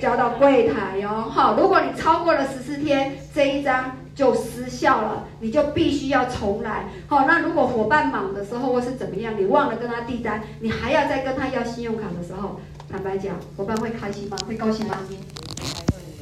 [0.00, 1.08] 交到柜台哟。
[1.08, 6.84] 好，如果你超过了十四天，这一张就失效了，你就必须要重来。
[7.08, 14.36] 好，那如果伙伴忙的时候或是怎么样，你忘了跟他递单，你还要再跟他要信用卡的时候，坦白讲，伙伴会开心吗？
[14.46, 14.98] 会高兴吗？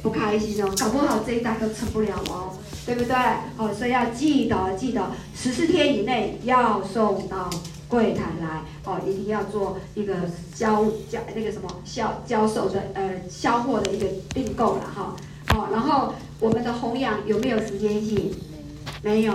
[0.01, 2.53] 不开心哦，搞不好这一单都成不了哦。
[2.85, 3.15] 对不对？
[3.57, 7.49] 哦，所以要记得记得，十四天以内要送到
[7.87, 10.15] 柜台来哦，一定要做一个
[10.53, 15.15] 交交那个什么销销售的呃销货的一个订购了哈。
[15.53, 18.33] 哦，然后我们的弘扬有没有时间性？
[19.01, 19.33] 没有，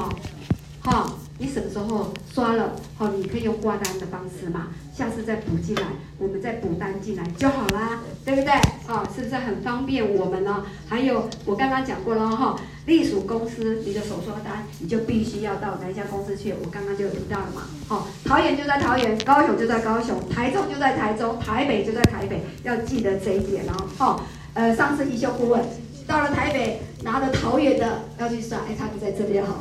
[0.82, 2.74] 哈、你什么时候刷了？
[2.96, 5.82] 好，你可以用挂单的方式嘛，下次再补进来，
[6.18, 8.50] 我们再补单进来就好啦，对不对？
[8.88, 10.64] 啊，是不是很方便我们呢？
[10.88, 16.52] 还有我刚刚讲过了哈，隶属公司你的手刷单，你就必须要到哪一家公司去？
[16.60, 23.86] 我刚刚就有提到了嘛，好，桃园就在桃园，高雄就在高雄，台中就在台中，台北就在台北，要记得这一点哦。
[23.96, 25.64] 好，呃，上次一休顾问
[26.04, 29.54] 到了台北，拿着桃园的要去刷，哎，他不在这边哈，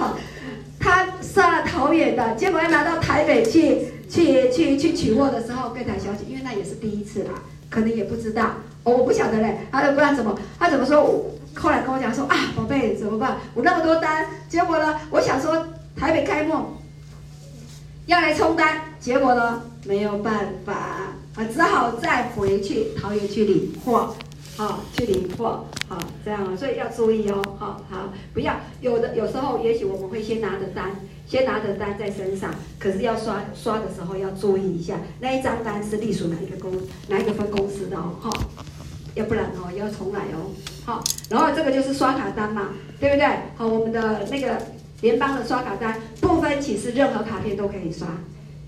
[0.00, 0.08] 好。
[0.08, 0.16] 他刷
[1.76, 7.32] 桃园的，结果要拿到台北去去去去取货的时候，柜台小姐，因为那也是第一次啦，
[7.68, 11.26] 可能也不知道，哦、我不晓得嘞，他都不知道怎么，他怎么说？
[11.54, 13.36] 后来跟我讲说啊，宝贝怎么办？
[13.54, 16.54] 我那么多单，结果呢，我想说台北开幕
[18.06, 20.72] 要来冲单，结果呢没有办法
[21.34, 24.16] 啊，只好再回去桃园去领货。
[24.56, 30.92] 好、哦，去领货，好、这样，所以要注意哦，好、哦，好，不要有的有时候，也许我们会先拿着单，
[31.26, 36.72] 先拿着单在身上，可是要刷刷的时候要注意一下，那一张单是隶属哪一个公
[37.08, 38.64] 哪一个分公司的哦，哈、哦，
[39.14, 40.48] 要不然哦要重来哦，
[40.86, 43.26] 好、哦，然后这个就是刷卡单嘛，对不对？
[43.56, 44.56] 好，我们的那个
[45.02, 48.08] 联邦的刷卡单不分期是任何卡片都可以刷。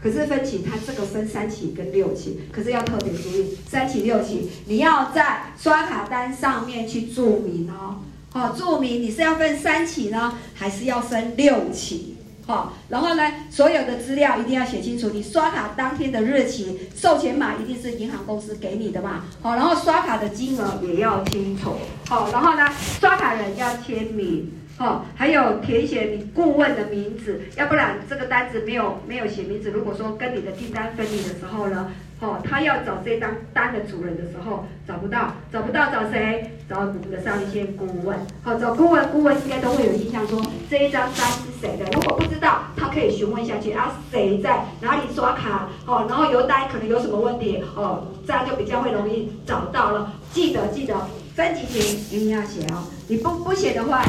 [0.01, 7.97] 可是分期，它这个分三期跟六期，可是要特别注意，三期六期，你要在刷卡单上面去注明哦，
[8.33, 21.73] 好，注明你是要分三期呢，还是要分六期，好，然后呢，所有的资料一定要写清楚，你刷卡当天的日期，授权码一定是银行公司给你的嘛，好，然后刷卡的金额也要清楚，
[22.09, 22.69] 好，然后呢，
[23.01, 24.53] 刷卡人要签名。
[24.79, 29.71] 哦，还有填写你顾问的名字，要不然这个单子没有没有写名字。
[29.71, 36.53] 如果说跟你的订单分离的时候呢，哦，他要找这张单的主人的时候找不到，找不到找谁？
[36.69, 38.17] 找我们的上一线顾问。
[38.43, 41.85] 好，找顾问，顾问应该都会有印象说这一张单是谁的。
[41.93, 45.69] 如果不知道，他可以询问下去啊，谁在哪里刷卡？
[45.87, 47.65] 哦，然后邮单可能有什么问题？
[47.75, 50.13] 哦，这样就比较会容易找到了。
[50.33, 50.95] 记得记得
[51.35, 51.83] 分级前
[52.17, 54.05] 一定要写哦，你不不写的话。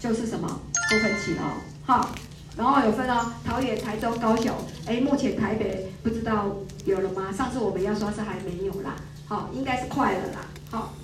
[0.00, 0.48] 就是什么
[0.88, 2.10] 不分期哦，好，
[2.56, 4.52] 然后有分哦，桃园、台中、高雄，
[4.86, 6.46] 哎，目前台北不知道
[6.86, 7.30] 有了吗？
[7.30, 8.96] 上次我们要刷是还没有啦，
[9.28, 10.40] 好，应该是快了啦，
[10.70, 10.94] 好，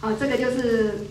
[0.00, 1.06] 好，这个就是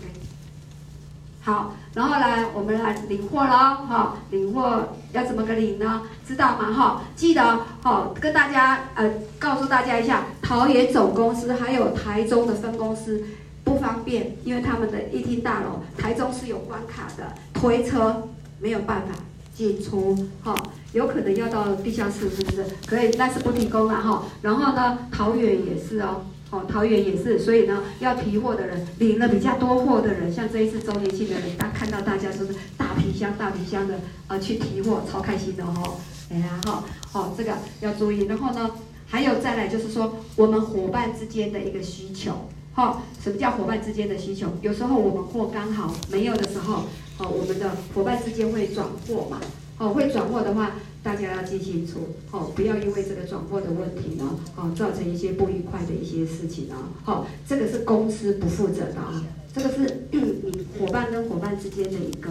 [1.40, 6.02] 好，然后来我们来领货喽，哈，领货要怎么个领呢？
[6.26, 6.72] 知道吗？
[6.72, 13.24] 哈，记得好跟大家呃告诉大家一下，桃园总公司还有台中的分公司。
[13.66, 18.28] 不方便，因为他们的一厅大楼，台中是有关卡的，推车
[18.60, 19.12] 没有办法
[19.52, 22.64] 进出，哈、哦，有可能要到地下室，是不是？
[22.86, 24.22] 可以，但是不提供了哈、哦。
[24.40, 33.98] 然后呢，桃园也是哦，哦，桃园也是，所以呢，要提货的人，领了比较多货的人，像这一次周年庆的人，大看到大家说是大皮箱、大皮箱的，
[34.28, 35.96] 呃，去提货，超开心的哦。
[36.30, 38.26] 哎呀，哈，哦，这个要注意。
[38.26, 38.70] 然后呢，
[39.08, 42.48] 还有再来就是说，我们伙伴之间的一个需求。
[42.76, 44.48] 好，什么叫伙伴之间的需求？
[44.60, 46.82] 有时候我们货刚好没有的时候，
[47.16, 49.40] 好，我们的伙伴之间会转货嘛。
[49.78, 50.72] 哦，会转货的话，
[51.02, 52.00] 大家要记清楚，
[52.32, 56.92] 哦，不要因为这个转货的问题呢，哦，造成一些不愉快的一些事情啊。
[57.02, 59.24] 好，这个是公司不负责的啊，
[59.54, 62.30] 这个是 你伙伴跟伙伴之间的一个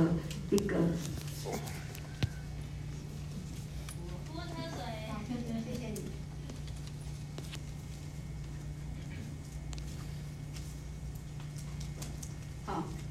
[0.51, 0.75] 一个。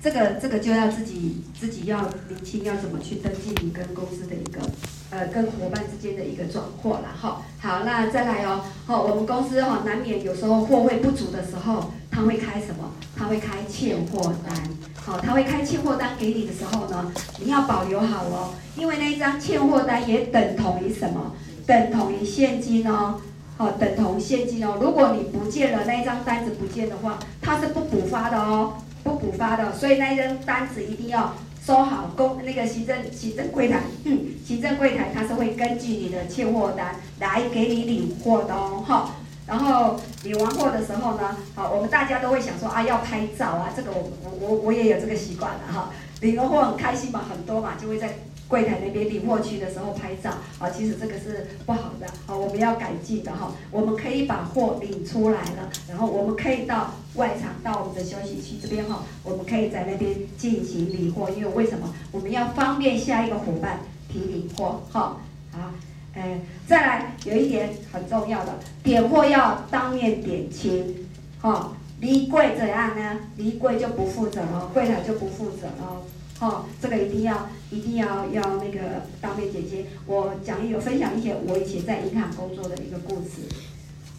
[0.05, 4.61] 这个这个就要自己自己要厘清，要怎么去登记你跟公司的一个
[5.09, 7.41] 呃跟伙伴之间的一个转货了哈。
[7.59, 12.93] 好，那再来哦，好，我们公司哈难免有时候货会不足的时候，他会开什么？
[13.17, 14.55] 他会开欠货单。
[14.95, 21.35] 好，他会开欠货单给你的时候呢，你要保留好哦，因为那一张欠货单也等同于什么？
[21.67, 23.23] 等同于现金哦。
[23.57, 24.77] 好，等同现金哦。
[24.79, 28.75] 如果你不见了那一张单子不见的话，他是不补发的哦。
[29.05, 31.35] 不补发的，所以那一张单子一定要
[31.65, 32.11] 收好。
[32.17, 39.11] 公那个行政行政柜台，嗯，行政柜台它是会根据你的欠货单来给你领货的哦，哈。
[39.47, 45.91] 然后领完货的时候呢，好，我们大家都会想说啊，要拍照啊，这个我我我我也有这个习惯了哈。
[46.21, 48.19] 领了货很开心嘛，很多嘛，就会在。
[48.47, 53.53] 柜台那边领货区的时候拍照啊，其实这个是不好的啊，我们要改进的哈。
[53.71, 61.93] 我们可以把货领出来了，然后我们可以到外场，到我们的休息区这边哈，我们可以在那边进行领货，因为为什么？
[62.13, 65.17] 我们要方便下一个伙伴提领货哈。
[65.51, 65.73] 好，
[66.15, 71.09] 哎，再来有一点很重要的，点货要当面点清，
[71.41, 73.21] 哈，离柜怎样呢？
[73.37, 76.03] 离柜就不负责了，柜台就不负责了。
[76.41, 79.87] 哦，这个一定要一定要要那个当面解决。
[80.07, 83.43] 我讲有分享一些我以前在银行工作的一个故事，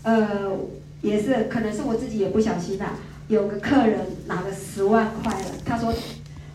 [0.03, 0.51] 呃，
[1.01, 2.93] 也是可能是我自己也不小心啦。
[3.27, 5.93] 有个客人拿了十万块了，他说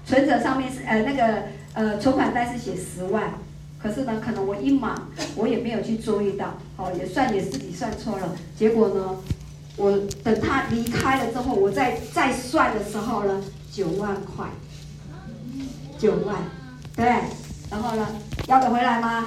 [0.07, 1.43] 存折上面是呃那个
[1.75, 3.35] 呃存款单是写十万，
[3.79, 8.35] 可是呢可能我一忙我也没有去注意到，哦也算也自己算错了。
[8.57, 9.17] 结果呢，
[9.77, 14.47] 我等他离开了之后，我再再算的时候呢，九万块。
[16.01, 16.37] 九万，
[16.97, 17.05] 对，
[17.71, 18.09] 然后呢，
[18.49, 19.27] 要得回来吗？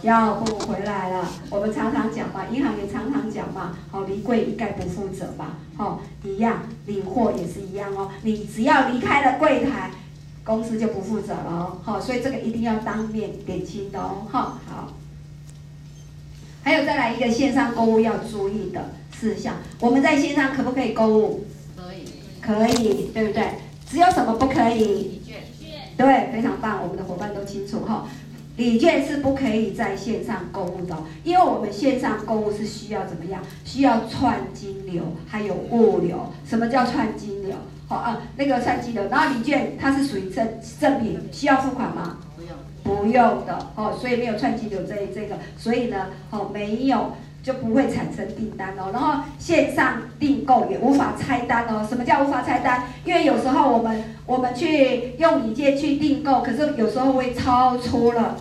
[0.00, 1.28] 要不回来了。
[1.50, 8.08] 我们常常讲嘛，银行也常常讲嘛，好，离柜一概不负责嘛，好，一样，领货也是一样哦。
[8.22, 9.90] 你只要离开了柜台，
[10.44, 11.78] 公司就不负责了哦。
[11.84, 14.26] 好，所以这个一定要当面点清的哦。
[14.30, 14.94] 好，好。
[16.62, 21.44] 还有再来一个线上购物要注意的事项，我们在线上可不可以购物？
[21.76, 22.04] 可以，
[22.40, 23.58] 可以，对不对？
[23.90, 25.17] 只有什么不可以？
[25.98, 28.06] 对，非常棒，我们的伙伴都清楚哈。
[28.56, 33.42] 礼券是不可以在线上购物的，因为我们线上购物是需要怎么样？
[33.64, 36.32] 需要串金流，还有物流。
[36.48, 37.56] 什么叫串金流？
[37.88, 42.18] 好啊，那个串金流，然后礼券它是属于赠赠品，需要付款吗？
[42.36, 47.12] 不用，不用的哦，所以没有串金流这这个，所以呢，哦，没有。
[47.42, 51.86] 就不会产生订单哦，然后线上订购也无法拆单哦。
[51.88, 52.84] 什么叫无法拆单？
[53.04, 58.36] 因为有时候我们我们去用礼件去订购，可是有时候会超出了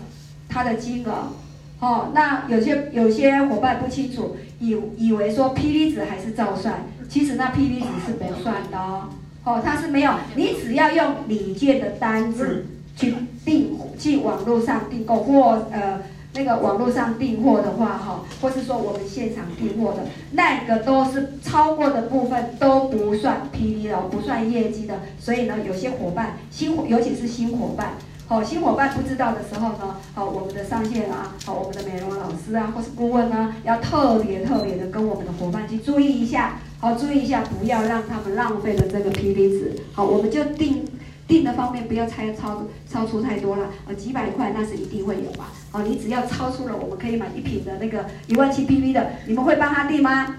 [0.49, 1.31] 它的金额，
[1.79, 9.03] 哦，那有些有些伙伴不清楚，以以为说霹雳值还是照算，其实那霹雳值是不算的哦，
[9.45, 13.13] 哦，它是没有，你只要用礼件的单子去
[13.45, 16.01] 订，去网络上订购或呃。
[16.37, 24.99] 那个网络上订货的话，哈，或是说我们现场订货的，那个都是超过的部分都不算 PV 的，不算业绩的。
[25.19, 27.93] 所以呢，有些伙伴新，尤其是新伙伴，
[28.27, 40.85] 好，新伙伴不知道的时候呢，好，我们的上线啊，好，我们的美容老师啊，或是顾问呢，要特别特别的跟我们的伙伴去注意一下，好，注意一下，不要让他们浪费了这个 PV 值，好，我们就定。
[41.27, 45.49] 定的方面不要猜超超出太多了，呃，几百块那是一定会有吧？
[45.73, 50.35] 哦，你只要超出了，我们可以买一瓶的那个一万七 PV 的，你们会帮他定吗？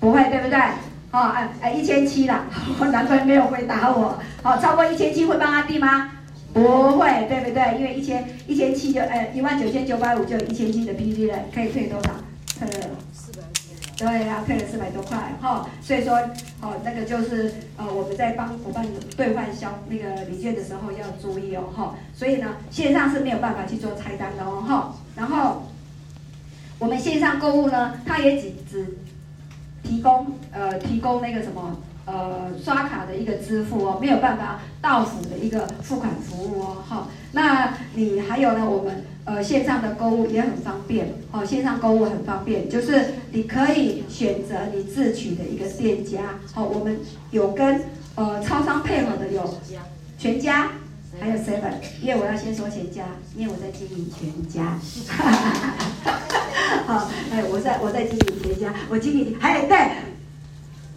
[0.00, 0.58] 不会，对不对？
[1.12, 2.46] 哦，哎哎，一千七了，
[2.92, 4.18] 难怪没有回答我。
[4.42, 6.12] 好，超过一千七会帮他定吗？
[6.52, 7.78] 不会，对不对？
[7.78, 12.10] 因为一千一千七就哎一万九千九百五就有一千七的 PV 了，可以退多少？
[12.58, 12.68] 退。
[14.00, 16.16] 对呀，退了四百多块哈，所以说，
[16.62, 18.82] 哦，那个就是呃，我们在帮伙伴
[19.14, 25.64] 兑换消那个礼券的时候要注意哦哈，所以呢，线上是没有办法去做拆单的哦哈，然后
[26.78, 28.96] 我们线上购物呢，它也只只
[29.82, 39.04] 提供呃提供那个什么呃刷卡的一个支付哦，没有办法到府的一个付款服务哦哈，那你还有呢，我们。
[39.24, 46.98] 呃，线上的购物也很方便，哦，线上购物很方便，就是你可以选择你自取的一个店家，哦，我们
[47.30, 47.82] 有跟
[48.16, 49.58] 呃超商配合的有
[50.18, 50.70] 全家，
[51.20, 53.04] 还有 seven，因为我要先说全家，
[53.36, 54.78] 因为我在经营全家，
[56.86, 59.76] 好， 哎，我在我在经营全家，我经营，还有，对。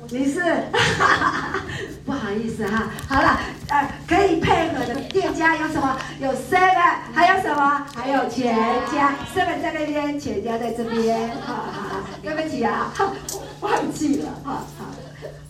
[0.10, 0.40] 你是，
[2.06, 3.40] 不好意思哈，好了，
[3.70, 5.98] 呃，可以配合的店家有什么？
[6.20, 7.86] 有 seven，还有什么？
[7.96, 8.54] 还有全
[8.92, 12.92] 家，seven 在那边，全家在这边， 好好好，对不起啊，
[13.62, 14.86] 忘记了，好好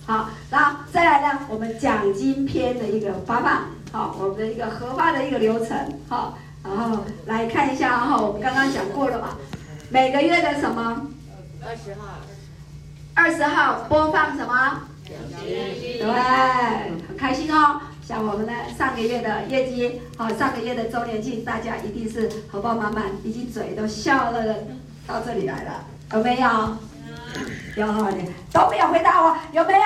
[0.05, 5.77] 好，然后再来呢，我们奖金篇的一个发放，好，我们的一个核发的一个流程，
[6.07, 9.29] 好，然后来看一下哈，我们刚刚讲过了嘛，
[9.89, 11.07] 每个月的什么？
[11.65, 12.07] 二十号。
[13.15, 14.81] 二十号播放什么？
[15.05, 15.99] 对，
[17.07, 17.81] 很开心哦。
[18.05, 24.55] 像我们的上个月的业绩，好，上个月的周年庆，大家一定是荷包满满，已经嘴都笑了
[25.07, 26.49] 到这里来了，有没有？
[27.75, 27.93] 有，有，
[28.51, 29.79] 都没有回答我，有没有？
[29.79, 29.85] 有。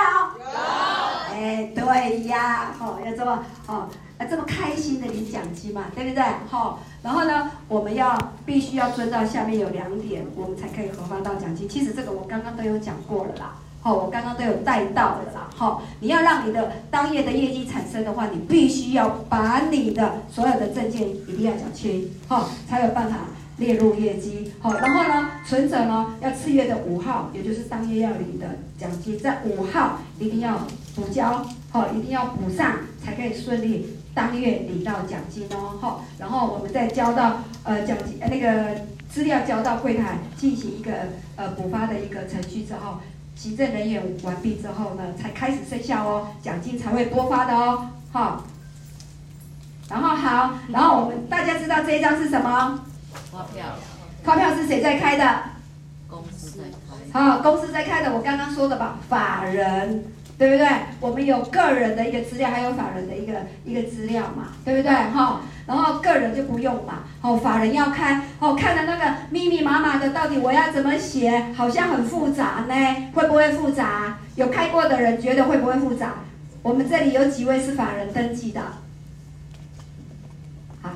[1.33, 3.89] 哎，对呀，好，要这么哦。
[4.17, 6.23] 啊，这么开心的领奖金嘛，对不对？
[6.49, 11.67] 好，然后呢，我们要必须要遵照下面有两点，我们才可以核发到奖金。
[11.69, 15.47] 其实这个我刚刚都有讲过了啦，好，我刚刚都有带到的啦。
[15.55, 23.17] 好，你要让你的当月的业绩产生的话，你必须要把你的所有的证件一定要缴清，好，才有办法
[23.57, 24.51] 列入业绩。
[24.59, 30.57] 好，然后呢，存折呢要次月的五号，也就是当月要领的奖金，在五号一定要
[30.95, 33.95] 补交，好，一定要补上，才可以顺利。
[34.17, 40.91] 当月领到奖金哦，好，然后我们再交到呃奖金那个资料交到柜台进行一个
[41.35, 42.97] 呃补发的一个程序之后，
[43.35, 48.43] 行政人员完毕之后呢，才开始生效哦，奖金才会多发的哦，好，
[49.87, 52.79] 然后好，然后我们大家知道这一张是什么？
[53.31, 53.65] 发票。
[54.23, 55.23] 发票是谁在开的？
[56.09, 56.63] 公司在
[57.13, 57.23] 开。
[57.23, 60.05] 好，公司在开的，我刚刚说的吧，法人。
[60.37, 60.67] 对不对？
[60.99, 63.33] 我们有个人的一个资料，还有法人的一个
[63.65, 64.91] 一个资料嘛，对不对？
[64.91, 71.45] 哈，然后个人就不用嘛，哦，法人要开，哦，看的那个密密麻麻的，到底我要怎么写？
[71.55, 72.75] 好像很复杂呢，
[73.15, 74.19] 会不会复杂？
[74.35, 76.13] 有开过的人觉得会不会复杂？
[76.61, 78.61] 我们这里有几位是法人登记的？
[80.83, 80.91] 好，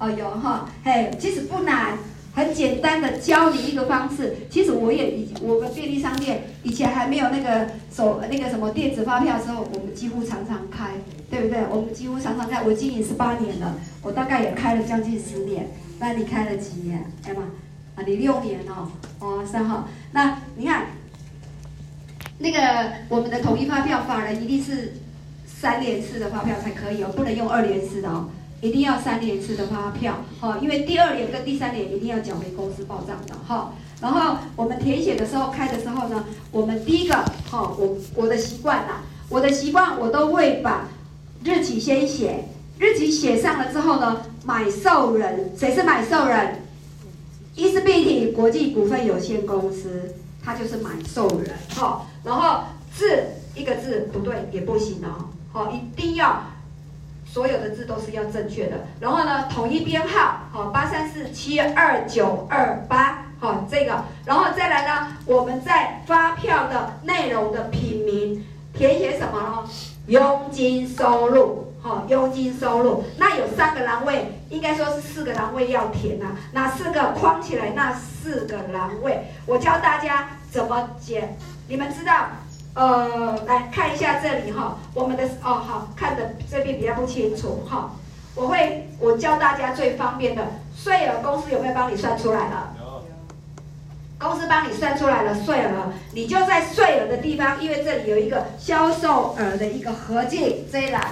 [0.00, 1.96] 哦，有哈，嘿，其实不难，
[2.34, 4.36] 很简单的教你一个方式。
[4.50, 10.92] 其实我也以我们便利商店以前还没有那个手那个什么电子发票的时候，我们几乎常常开，
[11.30, 11.60] 对不对？
[11.70, 12.62] 我们几乎常常开。
[12.62, 15.68] 我经营十八年了，我大概也开了将近十年。
[15.98, 17.04] 那你开了几年？
[17.26, 17.42] 哎妈，
[17.94, 19.88] 啊，你六年哦，哦，三号。
[20.12, 20.86] 那你看，
[22.38, 24.94] 那个我们的统一发票法人一定是
[25.46, 28.30] 三联式的发票才可以哦，不能用二联式的哦，
[28.62, 33.72] 一定要三联式的发票哦，因为第二联跟第三联一定要缴回公司报账的哈。
[34.00, 37.14] 然后我们填写的时候开的时候呢，我们第一个
[37.50, 40.88] 哈，我我的习惯啦，我的习惯我都会把
[41.44, 42.44] 日期先写。
[42.78, 46.62] 日期写上了之后呢，买受人谁是买受人？
[47.54, 51.50] 伊思碧媞国际股份有限公司，它就是买受人。
[51.76, 56.42] 哈，然后字一个字不对也不行哦，好，一定要
[57.32, 58.76] 所有的字都是要正确的。
[59.00, 69.68] 然后呢，统一编号，好，八三四七二九二八，好，这个，然后再来呢，我们在发票的内容的品名填写什么呢？
[70.08, 71.72] 佣金收入。
[71.84, 76.36] 好，佣金收入，那有三个栏位，应该说是四个栏位要填呐、啊。
[76.52, 77.70] 哪四个框起来？
[77.74, 81.34] 那四个栏位，我教大家怎么解。
[81.66, 82.28] 你们知道？
[82.74, 87.92] 呃，来看一下这里哈，我们的哦好，看的这边比较不清楚哈。
[88.34, 90.42] 我会我教大家最方便的
[90.74, 92.74] 税额，公司有没有帮你算出来了？
[92.80, 93.04] 有。
[94.18, 101.02] 公司帮你算出来了税额，你就在税额的地方，因为这里有一个销售额的一个合计这一栏。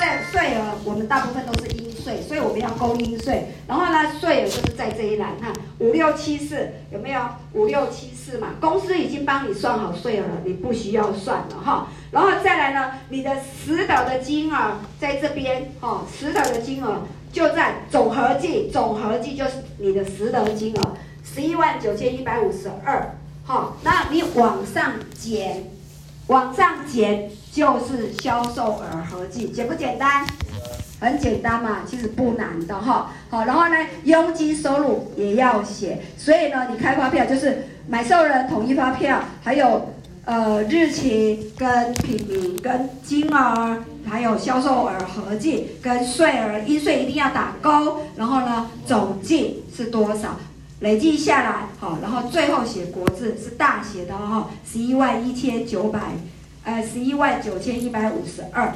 [0.00, 3.48] 在税额，我们大部分都是应税，所以我们要勾应税。
[3.68, 7.20] 然后呢，税额就是在这一栏，哈五六七四有没有？
[7.52, 11.88] 五六七四嘛，公司已经帮你算好税额了，你不需要算了哈。
[12.10, 25.70] 然后再来呢，你的实得的金额在这边哈，实得的金额就在总合计，总合计就是你的实得金额十一万九千一百五十二，好，那你往上减，
[26.28, 27.30] 往上减。
[27.52, 30.24] 就是销售额合计，简不简单？
[31.00, 33.10] 很简单嘛，其实不难的哈。
[33.30, 33.74] 好，然后呢，
[34.04, 36.02] 佣金收入也要写。
[36.16, 39.94] 所以呢，你开发票就是买受人统一发票，还有
[40.26, 48.02] 呃日期跟品名跟金额，还有销售额合计跟税额，应税一定要打勾。
[48.16, 50.36] 然后呢，总计是多少？
[50.80, 56.00] 累计下来，好，然后最后写国字是大写的哈，十一万一千九百。
[56.62, 58.74] 呃，十一万九千一百五十二，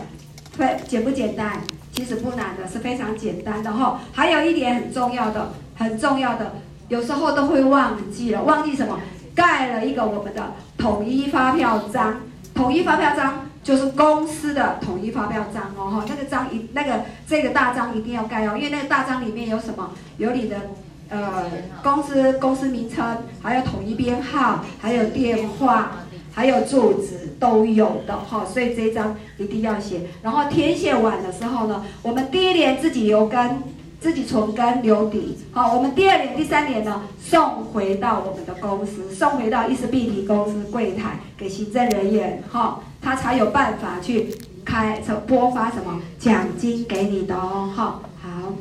[0.59, 1.61] 会简不简单？
[1.93, 4.01] 其实不难的，是非常简单的哈。
[4.13, 6.55] 还有一点很重要的，很重要的，
[6.89, 8.99] 有时候都会忘记了，忘记什么？
[9.35, 12.21] 盖了一个我们的统一发票章，
[12.55, 16.05] 统一发票章就是公司的统一发票章哦哈。
[16.09, 19.91] 那个章一那个这个大章一定要盖哦，因为那个大章里面有什么？
[20.19, 20.57] 有你的
[21.11, 21.45] 呃
[21.83, 23.05] 公司公司名称，
[23.43, 25.93] 还有统一编号，还有电话。
[26.35, 30.01] 还有住址都有的哈，所以这张一定要写。
[30.21, 33.63] 然后填写完的时候呢，我们第一联自己留根，
[34.01, 35.39] 自己存根留底。
[35.53, 48.01] 好，我们第二联、第三联呢，送回到我们的公司，送回到伊思碧媞公司柜台给行政人员哈，他才有办法去开拨发什么奖金给你的哦哈。
[48.21, 48.53] 好，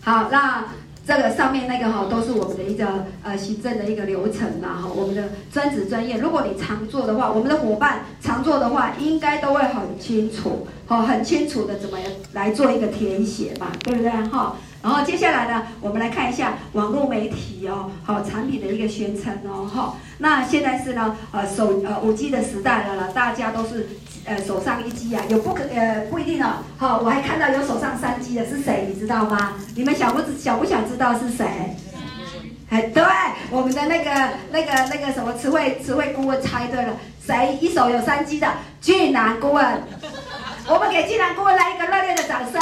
[0.00, 0.64] 好那。
[1.08, 6.18] 这个上面那个哈都是我们的一个呃行政的一个流程啦哈，我们的专职专业。
[6.18, 11.96] 如果你常做的话，我们的伙伴常做的话，应该都会很清楚，哈，很清楚的怎么
[12.34, 14.56] 来做一个填写嘛，对不对哈？
[14.82, 19.94] 然后接下来呢，我们来看一下网络媒体哦，好产品的一个宣称哦哈。
[20.18, 23.88] 那现在是呢呃手呃五 G 的时代了啦，大家都是。
[24.28, 26.58] 呃，手上一击啊，有不可呃不一定哦。
[26.76, 29.54] 好，我还看到有手上三击的是谁，你知道吗？
[29.74, 31.46] 你们想不想不想知道是谁？
[32.70, 33.02] 哎，对，
[33.50, 34.10] 我们的那个
[34.50, 36.94] 那个那个什么词汇词汇顾问猜对了，
[37.26, 38.46] 谁一手有三击的？
[38.80, 39.82] 俊男顾问，
[40.68, 42.60] 我们给俊男顾问来一个热烈的掌声。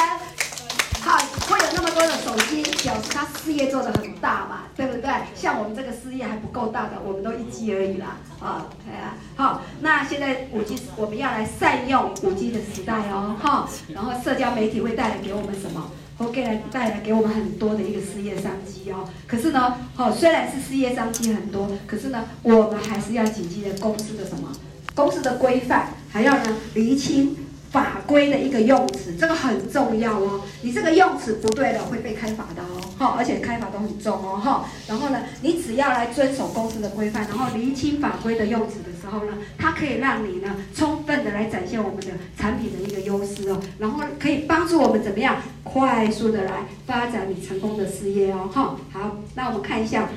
[1.07, 5.09] 好，会有那么多的手机，表示他事业做得很大嘛，对不对？
[5.36, 8.16] 像我们这个事业还不够大的，我们都一机而已啦。
[8.40, 9.14] 啊，对啊。
[9.36, 13.68] 好，那现在五 G 我们要来善用五 G 的时代哦，哈。
[13.94, 15.92] 然后社交媒体会带来给我们什么？
[16.18, 19.09] 会带来带来给我们很多的一个事业商机哦。
[19.28, 24.50] 可是呢，好，虽然是事业商机很多，可是呢，我们还是要谨记的公司的什么？
[24.96, 27.36] 公司的规范，还要呢厘清。
[27.76, 30.40] 法规的一个用词，这个很重要哦。
[30.62, 32.80] 你这个用词不对的，会被开罚的哦。
[32.98, 34.40] 哈，而且开罚都很重哦。
[34.42, 48.48] 哈，然后呢，你只要来遵守公司的规范，然后厘清法规的用词的时候呢，它可以让你呢充分的来展现我们的产品的一个优势哦，然后可以帮助我们怎么样快速的来发展你成功的事业哦。
[48.50, 50.08] 哈，好，那我们看一下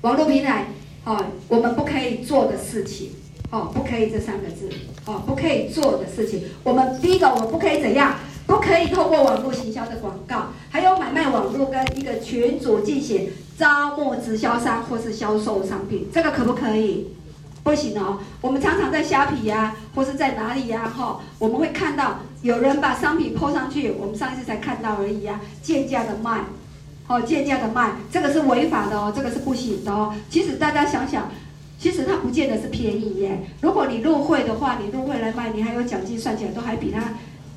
[0.00, 0.64] 网络平台，
[1.04, 3.12] 哦，我们不可以做的事情，
[3.50, 4.68] 哦，不可以这三个字，
[5.06, 8.14] 哦，不可以做的事情，我们第一个，我们不可以怎样？
[8.46, 17.08] 不可以透过网络行销的广告，还有买卖网络跟一个群组进行招募直销商或是销售商品，这个可不可以？
[17.62, 18.18] 不行哦。
[18.40, 26.40] 我们常常在虾皮呀、啊，或是在哪里呀、啊，哈，我们会看到有人把商品 po 上去，我们上一次才看到而已啊，贱价的卖，
[27.06, 30.14] 哦，贱价的卖，这个是违法的哦，这个是不行的哦。
[30.28, 31.30] 其实大家想想，
[31.80, 33.38] 其实它不见得是便宜耶。
[33.62, 37.02] 如果你入会的话，你入会来卖，你还有奖金，算起来都还比他。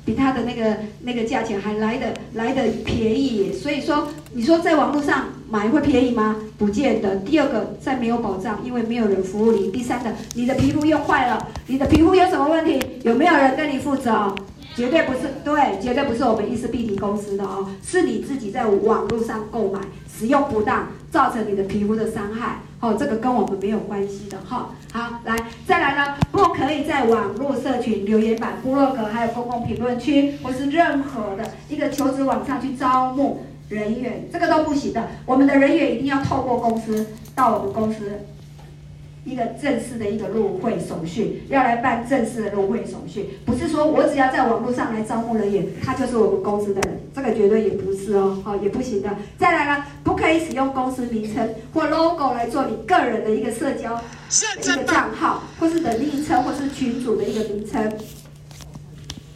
[0.06, 6.36] 比他的那个那个价钱还来得来得便宜，所以说你说在网络上买会便宜吗？
[6.58, 7.16] 不见得。
[7.16, 9.70] 第二个，再没有保障，因为没有人服务你。
[9.70, 12.78] 第三个，你的皮肤又坏了，你的皮肤有什么问题？
[13.02, 14.34] 有没有人跟你负责？
[14.76, 19.78] 绝对不是，对，绝对不是我们伊丝必提公司的哦，是你自己在网络上购买，
[20.12, 22.58] 使用不当，造成你的皮肤的伤害。
[22.80, 24.70] 哦，这个跟我们没有关系的哈。
[24.92, 35.08] 好，来，再来呢，不可以在网络社群留言板、部落格，还有公共评论区，或是任何的一个求职网上去招募人员，这个都不行的。
[35.24, 38.10] 我们的人员一定要透过公司到我们公司。
[39.24, 49.08] 一个正式的一个入会手续，要来办正式的入会手续，不是说我只要在网络上来招募人员，他就是我们公司的人，这个绝对也不是哦，好也不行的。
[49.38, 53.98] 再来了，不可以使用公司名称或 logo 来做你个人的一个社交
[54.62, 57.90] 一个账号，或是的昵称，或是群组的一个名称。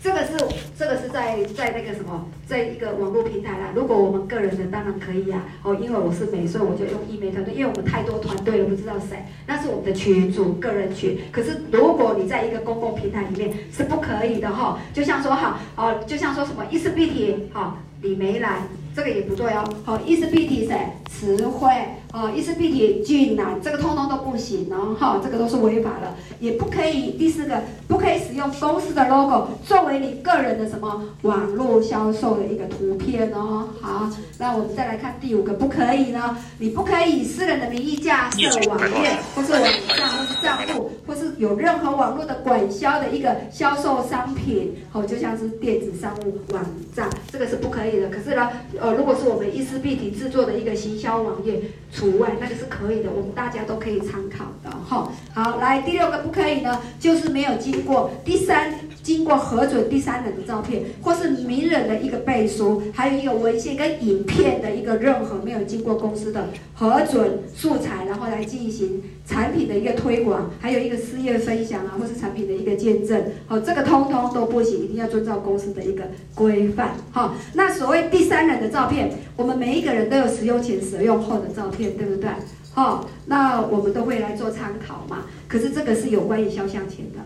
[0.09, 0.33] 这个是
[0.79, 3.73] 这个是在在那个什么，在一个网络平台啦。
[3.75, 11.19] 如果我们个人的当然可以呀，哦，因为我是美，所以我就用医美团队，因为我们太多团队了，不知道谁，那是我们的群主个人群。
[11.31, 18.63] 可是如果你在一个公共平台里面是不可以的哈，就像说哈，哦，就像说什么伊丝碧媞，哈，李梅来。
[18.99, 20.77] 这个也不对哦，好，伊丝碧媞谁？
[21.09, 21.71] 慈惠，
[22.13, 27.13] 哦，伊丝碧媞俊男，这个通通都不行哦，哈，这个都是违法的，也不可以。
[27.13, 33.69] 第四个，不可以使用公司的 logo 作为你个人的什么网络销售的一个图片哦。
[33.81, 48.09] 好，那我们再来看第五个，不可以呢，你不可以以私人的名义架设网页，或是网站，或是账户，或是有任何网络的管销的一个销售商品，哦，就像是电子商务网站，这个是不可以的。
[48.09, 51.61] 可是呢，呃，如果是我们一丝碧媞制作的一个行销网页
[51.93, 55.11] 除外，那个是可以的，我们大家都可以参考的哈。
[55.33, 76.95] 好，来第六个不可以呢，就是没有经过第三经过核准第三人的照片，或是名人的一个背书，还有一个文献跟影片的一个任何没有经过公司的核准素材，然后来进行产品的一个推广，还有一个事业分享啊，或是产品的一个见证，好，这个通通都不行，一定要遵照公司的一个规范。
[77.11, 82.31] 好，那所谓第三人的照照片，我们每一个人都有使用前、使用后的照片，对不对？
[82.73, 85.25] 好，那我们都会来做参考嘛。
[85.49, 87.19] 可是这个是有关于肖像权的，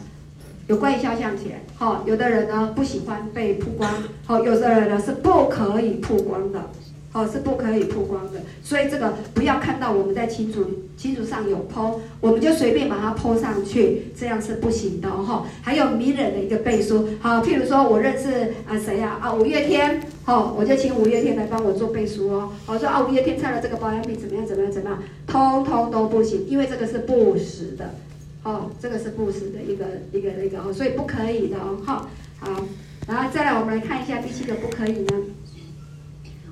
[0.66, 1.62] 有关于肖像权。
[1.76, 3.92] 好，有的人呢不喜欢被曝光，
[4.24, 6.70] 好，有的人呢是不可以曝光的。
[7.12, 10.64] 哦，是不可以曝光的，所以这个不要看到我们在群组
[10.96, 15.46] 群组上有 po，我们就随便把它 po 上去，这样是不行的哈。
[15.60, 22.50] 还有名人的一个背书，好，譬如说我认识啊谁呀啊五月天，好，我就请五月天来帮我做背书哦。
[22.64, 27.94] 我说啊五月天擦了这个保养品怎么样怎么样怎么样，通通都不行，因为这个是不实的，
[28.42, 31.76] 哦，这个是不实的一个一个那个哦，所以不可以的哦。
[31.84, 32.08] 好，
[32.40, 32.64] 好，
[33.06, 35.12] 然后再来我们来看一下第七个不可以呢。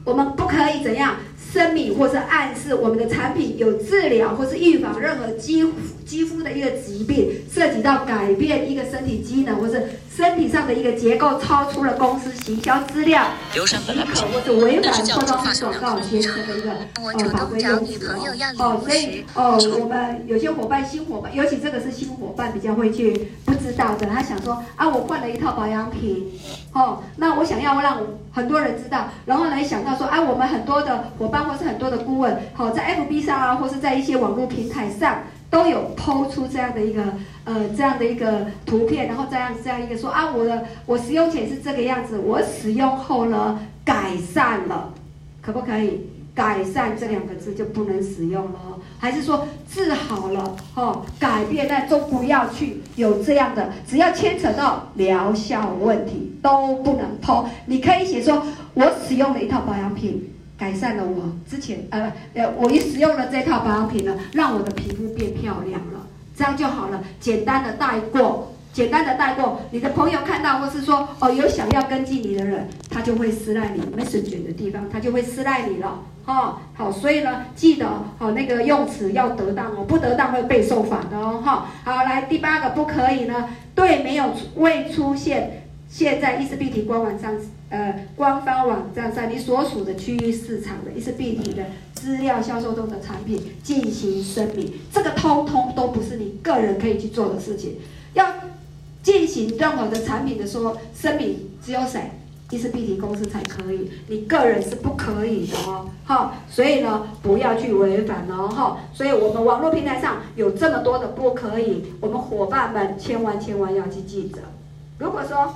[0.05, 1.17] 我们不可以怎样
[1.53, 5.65] 声明或是暗示我们的产品有治疗或是预防任何肌
[6.11, 16.73] 肌肤的一个疾病，涉及到改变一个身体机能或是身体上的一个结构，超出了公司行销资料许可或者违反化妆品广告形成的一个
[17.17, 17.85] 呃法规要求
[18.59, 18.59] 哦。
[18.59, 26.27] 哦，所以哦，我们有些伙伴新伙伴，尤其这个是新伙伴比较会去不知道的，他想说啊，我换了一套保养品，
[26.73, 28.01] 哦，那我想要让
[28.33, 35.23] 很多人知道，然后来想到说，啊，我们很多的伙伴或是很多的顾问，好，在 FB 上啊，或是在一些网络平台上。
[35.51, 37.03] 都有抛出这样的一个
[37.45, 44.95] 呃这样的一个图片，然后这样这样一个说啊，我的我使用前是这个样子，我使用后呢改善了，
[45.43, 46.09] 可不可以？
[46.33, 51.05] 改善这两个字就不能使用了，还是说治好了哦？
[51.19, 57.51] 改变那都不要去有这样的，只要牵扯到疗效问题都不能抛。
[57.67, 58.43] 你可以写说，
[58.75, 60.33] 我使用了一套保养品。
[60.61, 66.07] 改善了我之前呃呃，我一使用了这套保养品呢，让我的皮肤变漂亮了，
[66.37, 69.63] 这样就好了，简单的带过，简单的带过。
[69.71, 75.99] 你的朋友看到，或是说哦有想要跟进你的人，他就会私赖你 message 的地方，他就会私赖你了。
[76.27, 77.87] 哦，好，所以呢，记得
[78.19, 81.41] 哦那个用词要得当哦，不得当会被受罚的哦。
[81.43, 87.33] 哈，好，来第八个不可以呢，对没有未出现现在意思必提官网上
[87.71, 91.65] 呃官方网站上你所属的区域市场的意思必提的。
[91.95, 97.77] 资料销售中的产品进行声明，这个通通都不是你个人可以去做的事情。
[98.15, 98.27] 要
[99.03, 102.11] 进行任何的产品的说声明，只有谁？
[102.49, 105.91] 意思必提公司才可以，你个人是不可以的哦。
[106.05, 108.49] 好，所以呢，不要去违反哦。
[108.49, 114.39] 哈，所以我们网络平台上有这么多的不可以，我们伙伴们千万千万要去记着。
[114.99, 115.55] 如果说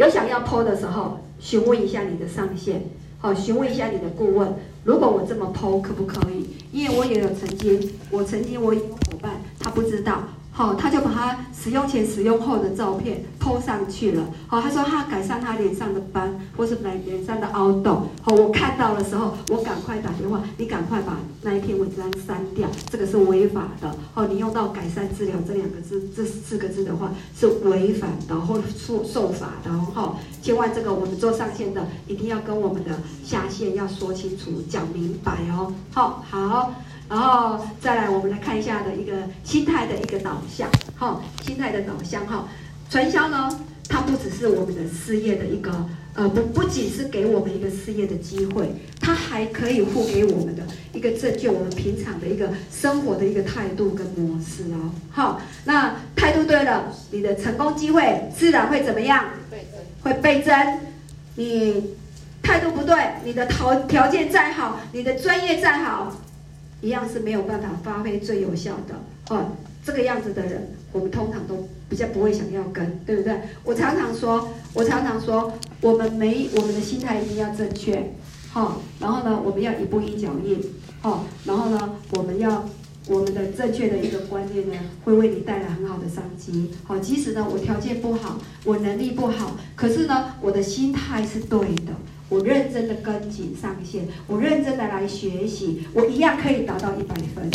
[0.00, 2.84] 有想要剖的时候，询问一下你的上线，
[3.18, 4.54] 好，询问一下你的顾问。
[4.82, 6.48] 如果我这么剖可不可以？
[6.72, 10.22] 因为我也有曾经，我曾经我有伙伴，他不知道。
[10.60, 14.22] 好，他就把他使用前、使用后的照片 PO 上去了。
[14.46, 18.08] 好，他说他改善他脸上的斑，或是脸脸上的凹痘。
[18.20, 23.90] 好，我看到的时候，我赶快打电话，你赶快把那一篇文章删掉，这个是违法的。
[24.12, 29.72] 好，你用到改善治疗这两个字，这四个字的话是违反的，或受受罚的。
[29.94, 35.72] 好，千万这个我们做上线的一定要跟我们的下线要说清楚、讲明白哦。
[35.94, 36.74] 好，好。
[37.10, 42.48] 然后再来，我们来看一下的一个心态的一个导向，哈，心态的导向，哈，
[42.88, 45.72] 传销呢，它不只是我们的事业的一个，
[46.14, 59.24] 呃，不不仅是给我们一个事业的机会，它还可以付给我们的一个这就我们平常的一个生活的一个态度跟模式哦，好，那态度对了，你的成功机会自然会怎么样？
[60.02, 60.54] 会倍增。
[61.34, 61.96] 你
[62.40, 66.14] 态度不对，你的条条件再好，你的专业再好。
[66.80, 68.94] 一样是没有办法发挥最有效的
[69.28, 69.52] 哦，
[69.84, 73.40] 这个样子的人，我们通常都比较不会想要跟，对不对？
[73.64, 78.12] 我常常说，我常常说，我们没我们的心态一定要正确，
[78.50, 80.60] 好、哦，然后呢，我们要一步一脚印，
[81.00, 82.66] 好、哦，然后呢，我们要
[83.08, 84.74] 我们的正确的一个观念呢，
[85.04, 91.92] 会为你带来很好的商机，好、即使呢我条件不好，我能力不好，可是呢我的心态是对的。
[92.30, 97.50] 我认真的跟紧上线，我认真的来学习，我一样可以达到一百分，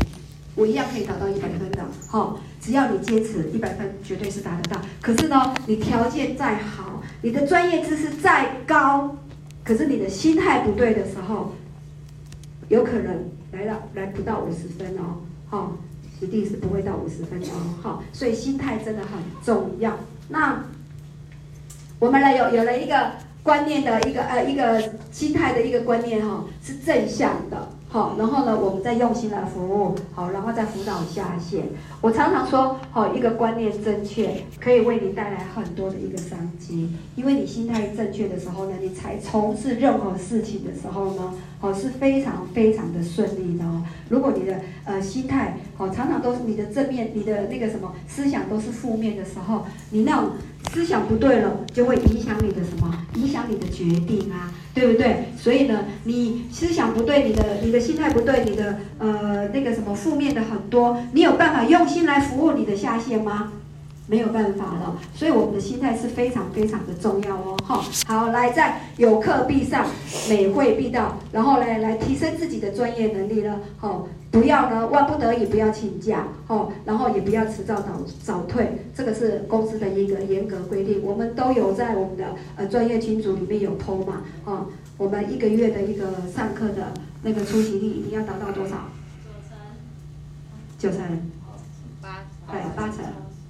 [0.54, 1.82] 我一样可以达到一百分的。
[2.10, 4.82] 好，只要你坚持，一百分绝对是达得到。
[5.02, 9.16] 可是呢，你条件再好，你的专业知识再高，
[9.64, 11.54] 可是你的心态不对的时候，
[12.68, 15.24] 有可能来到来不到五十分哦。
[15.50, 15.78] 好，
[16.20, 17.80] 一定是不会到五十分哦。
[17.82, 19.12] 好，所以心态真的很
[19.42, 19.98] 重要。
[20.28, 20.62] 那
[21.98, 23.12] 我们来有有了一个。
[23.46, 24.82] 观念的一个呃一个
[25.12, 31.64] 心态的一个观念哈，是正向的，好，然后呢，我们再用心来服务，好，然后再辅导下线。
[32.02, 36.90] 我常常说，好，一个观念正确，可以为你带来很多的一个商机。
[37.16, 43.84] 因为你心态正确的时候呢，你才从事任何事情的时候呢，好，是非常非常的顺利的哦。
[44.10, 50.32] 如果你的呃心态好，常常都是你的正面，你的那个什么思想都是负面的时候，你那种。
[50.76, 52.94] 思想不对了，就会影响你的什么？
[53.16, 55.30] 影响你的决定啊，对不对？
[55.38, 63.54] 所以呢，你思想不对，你的你的心态不对，你的呃那个什么负面的很多，你有办法用心来服务你的下线吗？
[64.08, 64.98] 没有办法了。
[65.14, 67.58] 所以我们的心态是非常非常的重要哦。
[67.64, 69.88] 哈，好，来在有课必上，
[70.30, 73.60] 每会必到，然后来来提升自己的专业能力了。
[73.78, 74.08] 好。
[74.32, 81.02] 不要呢，万不得已不要请假，哦，然后也不要迟到早早退，这个是公司的一个严格规定。
[81.02, 82.26] 我们都有在我们的
[82.58, 84.66] 呃专业群组里面有 PO 嘛，哦，
[84.98, 86.92] 我们一个月的一个上课的
[87.24, 88.90] 那个出席率一定要达到多少？
[90.78, 90.90] 九成。
[90.92, 91.30] 九成。
[92.02, 92.26] 八。
[92.52, 93.06] 对，八成。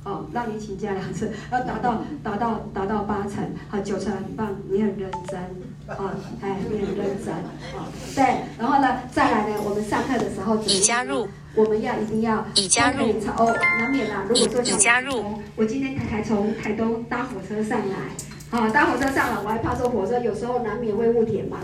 [0.05, 5.39] 哦，让你请假两次， 要达到达到达到八成，好，九成很棒，你很认真，
[5.87, 8.23] 啊，哎，你很认真，啊，对，
[8.59, 13.03] 然后呢，再来呢，我们上课的时候，已加入，我们要一定要，已加入，
[13.37, 15.23] 哦，难免啦，如果说想，已加入，
[15.55, 21.57] 我今天才从台东搭火车上来，啊，搭火车上来，我还怕坐火车有时候难免会误点嘛。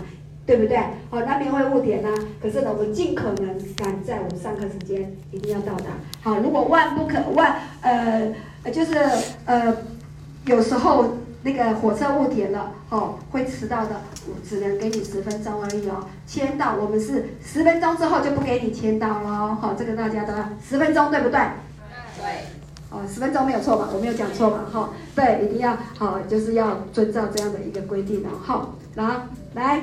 [0.44, 0.76] 对不对？
[1.08, 2.14] 好，难免会误点呢、啊。
[2.42, 5.90] 可是呢，我们尽可能赶在我们上课时间一定要到达。
[6.20, 8.34] 好，如果万不可万，呃，
[8.72, 8.94] 就是
[9.46, 9.72] 呃，
[10.46, 16.04] 有时候那个火车误点了，哦，会迟到的，我只能给你十分钟而已哦。
[16.26, 19.54] 签到我们是十分钟之后就不给你签到了。
[19.54, 21.38] 好，这个大家都要十分钟，对不对？
[22.18, 22.24] 对。
[22.90, 23.88] 哦，十分钟没有错吧？
[23.94, 24.64] 我没有讲错吧？
[24.70, 28.28] 哈，对，一定要好，就是要遵照这样的一个规定的。
[28.42, 29.14] 好，然后
[29.54, 29.80] 来。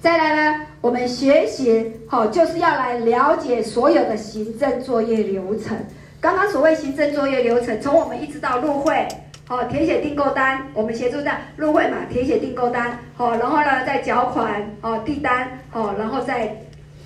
[0.00, 5.76] 再来呢，我们学习好就是要来了解所有的行政作业流程。
[6.20, 9.06] 刚刚所谓行政作业流程，从我们一直到入会，
[9.48, 16.56] 好填写订购单，我们协助在入会嘛，填写订购单，好，然后呢再缴款，哦递单，好，然后再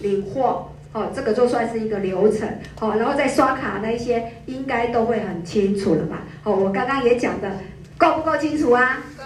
[0.00, 6.22] 领货，好，这个就算是一个流程，好，然后再刷卡那一些应该都会很清楚了吧？
[6.42, 7.50] 好，我刚刚也讲的
[7.96, 8.98] 够不够清楚啊？
[9.16, 9.24] 够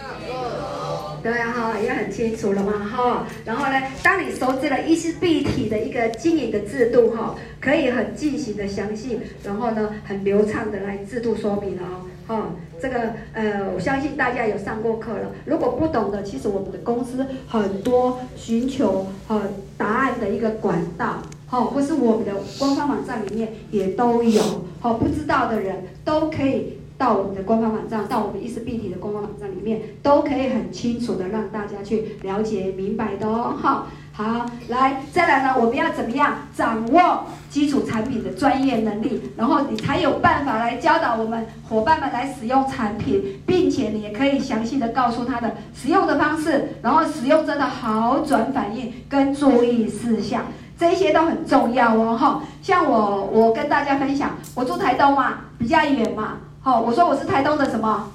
[1.25, 3.27] 对啊，哈，也很清楚了嘛，哈。
[3.47, 12.51] 然后呢，当你熟知了伊丝碧媞的一个经营的制度，哈，可以很进行的详细，然后呢，很流畅的来制度说明了哦，哈。
[12.79, 15.33] 这个呃，我相信大家有上过课了。
[15.47, 19.41] 如果不懂的，其实我们的公司很多寻求呃
[19.79, 24.43] 答案的一个管道，哈，或是我们的官方网站里面也都有，
[24.83, 26.79] 哈，不知道的人都可以。
[27.05, 33.55] 到我们的官方网站，到我们伊丝碧媞的官方网站里面，都可以很清楚的让大家去了解明白的哦。
[33.61, 50.45] 好，好，来，再来呢，我们要怎么样掌握基础产品的专业能力，然后你才有办法来教导我们伙伴们来使用产品，并且你也可以详细的告诉他的使用的方式，然后使用真的好转反应跟注意事项，
[50.79, 52.17] 这些都很重要哦。
[52.17, 56.39] 哈，像我，我跟大家分享，我住台东嘛，比较远嘛。
[56.65, 58.11] 好，我说我是台东的什么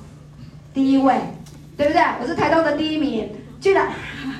[0.74, 1.14] 第一位，
[1.78, 2.02] 对不对？
[2.20, 3.30] 我是台东的第一名。
[3.62, 3.91] 居然，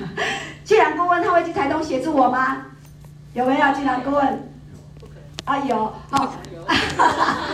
[0.66, 2.56] 居然顾问他会去台东协助我吗？
[3.34, 3.72] 有没有？
[3.72, 4.50] 居然顾问？
[5.44, 5.76] 啊有，
[6.10, 6.26] 好，
[6.66, 7.48] 哈哈哈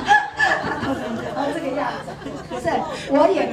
[1.53, 2.71] 这个样子，不是，
[3.11, 3.53] 我也，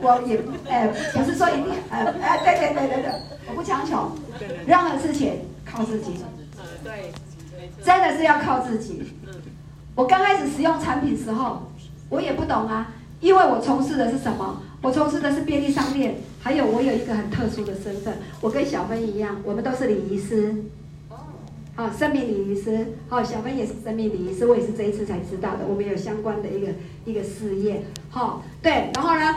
[0.00, 3.12] 我也，哎，不是说一定，哎哎，对对对对对，
[3.46, 4.10] 我不强求，
[4.66, 6.24] 任何事情靠自己，
[6.82, 7.12] 对，
[7.84, 9.14] 真的是要靠自己。
[9.94, 11.68] 我刚开始使用产品时候。
[12.12, 14.60] 我也不懂啊，因为我从事的是什么？
[14.82, 20.54] 我从事的是便利商店，还有我有一个很特殊的身份，我跟小芬一样，我们都是礼仪师，
[21.74, 26.68] 哦，生命礼仪师，好，小芬也是生命礼仪师，我也是这一次才知道的，我们有相关的一个
[27.06, 29.34] 一个事业，好，对，然后呢，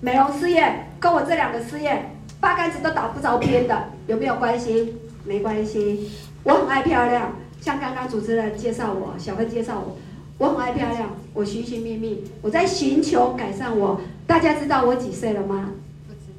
[0.00, 2.10] 美容事业跟我这两个事业
[2.40, 4.94] 八竿子都打不着边的，有没有关系？
[5.26, 6.10] 没关系，
[6.42, 9.98] 我很爱漂亮，像刚刚主持人介绍我，小芬介绍我。
[10.38, 14.00] 我很爱漂亮，我寻寻觅觅，我在寻求改善我。
[14.26, 15.72] 大家知道我几岁了吗？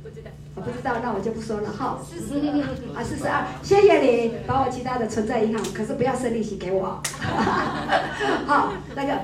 [0.03, 1.99] 不知道，我不知道，那我就不说了哈。
[2.03, 2.59] 四十二
[2.93, 7.01] 啊，四十二，谢谢你把我其他的存在银行，可是不要生利息给我。
[8.45, 9.19] 好，那个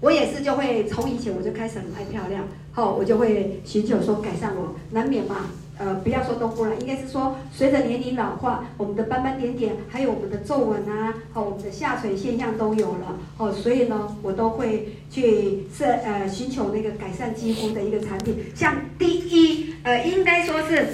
[0.00, 5.46] 我也是就会从以前我就开始很爱漂亮，好，我就会寻求说改善我，难免嘛。
[5.80, 20.88] 呃，不要说东部了，应该是说，随着年龄老化，我们的斑斑点点，还有我们的皱纹啊，好，我们的下垂现象都有了，哦，所以呢，我都会去设呃寻求那个改善肌肤的一个产品，像第一呃，应该说是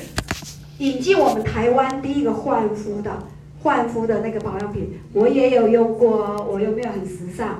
[0.78, 3.24] 引进我们台湾第一个焕肤的
[3.64, 7.58] 焕肤的那个保养品，我也有用过，我有没有很时尚？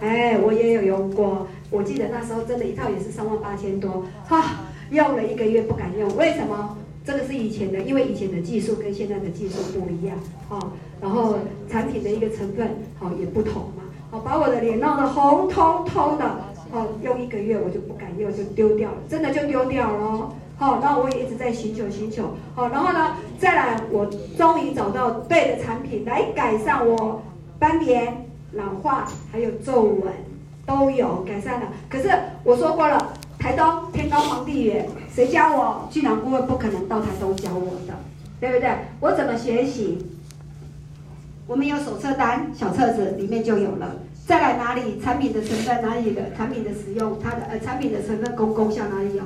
[0.00, 4.60] 哎，我也有用过，我记得那时候真的一套也是三万八千多，哈。
[4.90, 6.76] 用了一个月不敢用，为什么？
[7.06, 10.16] 这个是以前的，因为以前的技术跟现在的技术不一样，
[10.48, 10.58] 哦，
[11.02, 11.36] 然后
[11.68, 12.66] 产品的一个成分，
[12.98, 16.24] 哦，也不同嘛，哦，把我的脸弄得红彤彤的，
[16.72, 24.06] 哦，用一个月我就不敢用，就丢掉了，真的就丢掉了，好，然后我也一直在寻求寻求，好，然后呢，再来，我
[24.38, 27.20] 终于找到对的产品来改善我
[27.58, 30.10] 斑点、老化还有皱纹
[30.64, 32.08] 都有改善了，可是
[32.44, 33.12] 我说过了。
[33.44, 35.86] 台东天高皇帝远，谁教我？
[35.90, 37.92] 居然顾问不可能到台东教我的，
[38.40, 38.74] 对不对？
[39.00, 39.98] 我怎么学习？
[41.46, 43.96] 我们有手册单，小册子里面就有了。
[44.26, 44.98] 再来哪里？
[44.98, 46.32] 产品的成分哪里的？
[46.34, 49.22] 产品的使用，它的呃产品的成分功功效哪里有？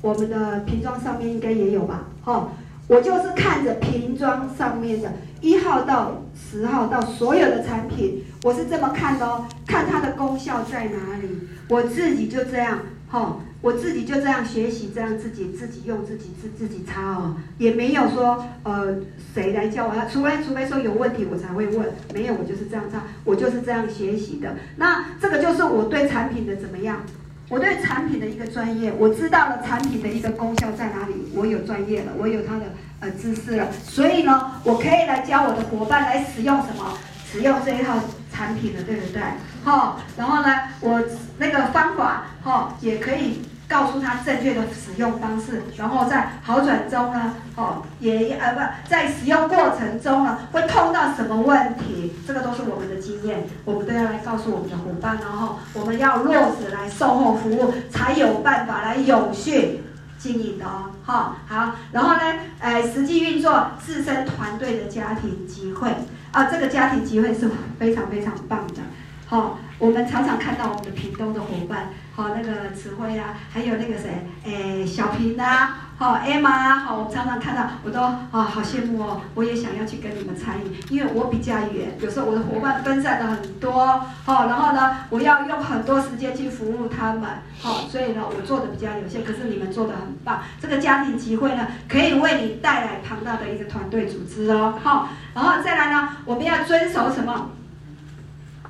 [0.00, 2.06] 我们的瓶装上面应该也有吧？
[2.24, 2.48] 哈，
[2.88, 11.28] 我就是看着瓶装上面的一号到十号到所有的产品，我是这么看的哦，看它的功效在哪里，
[11.68, 12.78] 我自己就这样，
[13.10, 13.36] 哈。
[13.62, 18.96] 我自己就这样学习，这样自己自己用自己自自己擦哦，也没有说呃
[19.34, 24.56] 谁来教我，除非除非说有问题我才会问，没有我就是这样擦，我就是这样学习的。
[24.76, 27.02] 那这个就是我对产品的怎么样？
[27.50, 32.62] 我对产品的一个专业，我知道了产品的一个功效在哪里，我有专业了，我有它的
[33.00, 36.96] 呃知识了，所以呢，我可以来教我的伙伴来使用什么，
[37.30, 37.98] 使用这一套
[38.32, 39.22] 产品的，对不对？
[39.64, 40.48] 好，然后呢，
[40.80, 41.02] 我
[41.38, 43.42] 那个方法哈也可以。
[43.70, 59.84] 告诉他正确的使用方式，然后在好转中呢，哦，也呃不在使用过程中呢，会碰到什么问题，这个都是我们的经验，我们都要来告诉我们的伙伴，然后我们要落实来售后服务，才有办法来永续
[60.18, 62.22] 经营的哦，好，好，然后呢，
[62.58, 65.94] 呃，实际运作自身团队的家庭集会
[66.32, 68.82] 啊，这个家庭机会是非常非常棒的，
[69.26, 71.90] 好，我们常常看到我们的屏东的伙伴，
[72.20, 75.86] 好，那个慈辉啊，还有那个谁，诶，小平啊。
[75.96, 87.22] 好，Emma，好，我常常看到，我都啊，好羡慕哦，我也想要去跟你们参与，因为我比较远，有时候我的伙伴分散的很多，好，然后呢，我要用很多时间去服务他们，
[87.58, 97.50] 好，所以呢，我做的比较有限，可是你们做的很棒，这个家庭集会呢，可以为你带来庞大的一个团队组织哦，好，然后再来呢，我们要遵守什么？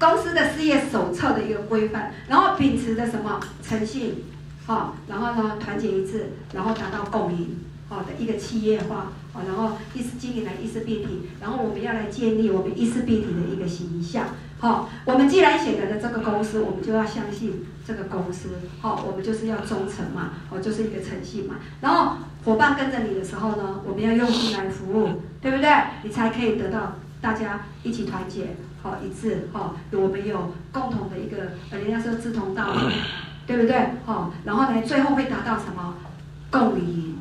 [0.00, 4.24] 公司的事业手册的一个规范，然后秉持的什么诚信。
[4.66, 7.58] 好，然后呢，团结一致，然后达到共赢，
[7.88, 14.26] 好的一个企业化，好，然后意识经营来意识并体，然后我们要来建立我们意识并体的一个形象，
[14.60, 18.50] 好，我们既然选择了这个公司，我们就要相信这个公司，
[18.80, 25.68] 好，我们就是要忠诚嘛，哦，就是一个诚信嘛，然后伙伴跟着你的时候呢，我们要用心来服务，对不对？
[26.04, 32.90] 你才可以得到大家一起团结，好一致，好，我们有共同的一个，人家说志同道合。
[33.46, 33.76] 对不对？
[34.04, 35.94] 好，然后呢，最后会达到什么？
[36.52, 37.16] 共赢，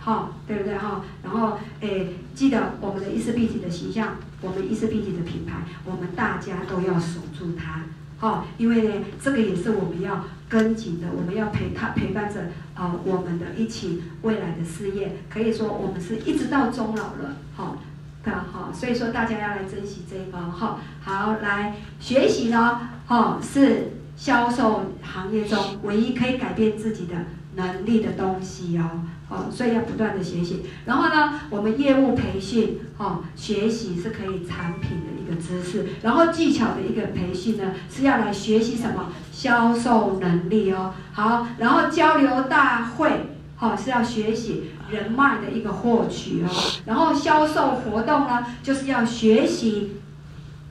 [0.00, 0.76] 好，对不对？
[0.76, 7.82] 哈，然后诶，记得我们的意识并体的形象，我们意识并体的品牌，我们大家都要守住它，
[8.18, 12.40] 哈，因为呢，这个也是我们要跟紧的，我们要陪他陪伴着
[12.74, 17.76] 啊、呃，我们的一起未来的事业，可以说我们是一直到终老了，好，
[18.24, 23.98] 的哈，所以说大家要来珍惜这一包，哈，好，来学习呢，哈，是。
[24.14, 27.14] 销售行业中唯一可以改变自己的
[27.56, 29.00] 能力的东西哦，
[29.30, 30.66] 哦，所以要不断的学习。
[30.84, 39.06] 然后呢，我们业务培训，哦，学习是可以产品的一个知识，然后技巧的一个培训呢，是要来学习什么？
[39.32, 40.92] 销售能力哦。
[41.12, 43.30] 好，然后交流大会，
[43.62, 46.48] 好，是要学习人脉的一个获取哦。
[46.84, 49.98] 然后销售活动呢，就是要学习。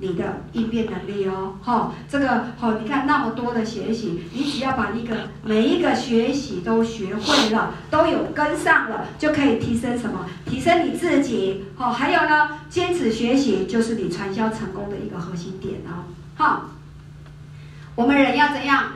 [0.04, 5.16] 你的应变能力哦，好，这个好，你看那么多的学习，你只要把一个
[5.46, 10.26] 每一个学习都学会了，都有跟上了，就可以提升什么？
[10.44, 16.64] 提升你自己，好，还有呢，坚持学习就是你传销成功的一个核心点哦，好，
[17.94, 18.94] 我们人要怎样？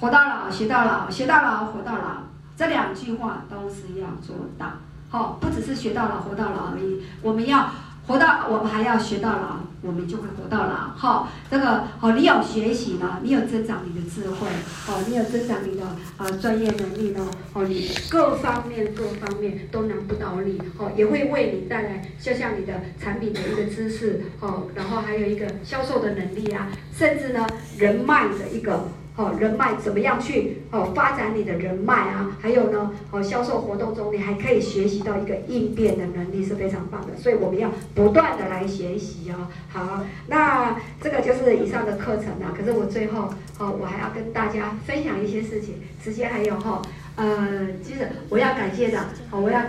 [0.00, 2.22] 活到老学到老，学到老活到老，
[2.58, 4.66] 这两句话都是要做到，
[5.08, 7.70] 好，不只是学到老活到老而已，我们要。
[8.08, 10.94] 活到我们还要学到老，我们就会活到老。
[10.96, 14.48] 好，这个好，你有学习了，你有增长你的智慧，
[14.86, 15.84] 好，你有增长你的
[16.16, 17.20] 呃专业能力呢，
[17.52, 28.88] 好，你各方面各方面都难不倒你，好，也会为你带来，就像你的产品的一个知识，好，然后还有一个销售的能力啊，甚至呢人脉的一个。
[29.18, 32.30] 哦，人脉怎么样去哦发展你的人脉啊？
[32.40, 39.48] 还有呢，哦销售活动中你还可以学习到一个应变的能力是非常棒的，所以我们要不断的来学习哦。
[39.70, 42.54] 好，那这个就是以上的课程了。
[42.56, 43.28] 可是我最后
[43.58, 45.74] 哦，我还要跟大家分享一些事情。
[46.00, 46.80] 时间还有哈，
[47.16, 49.60] 呃，其实我要感谢的，好，我要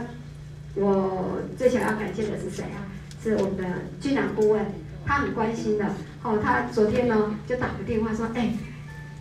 [0.76, 2.86] 我最想要感谢的是谁啊？
[3.24, 3.64] 是我们的
[4.00, 4.64] 俊朗顾问，
[5.08, 5.86] 他很关心的。
[6.22, 8.54] 哦，他昨天呢就打个电话说，哎。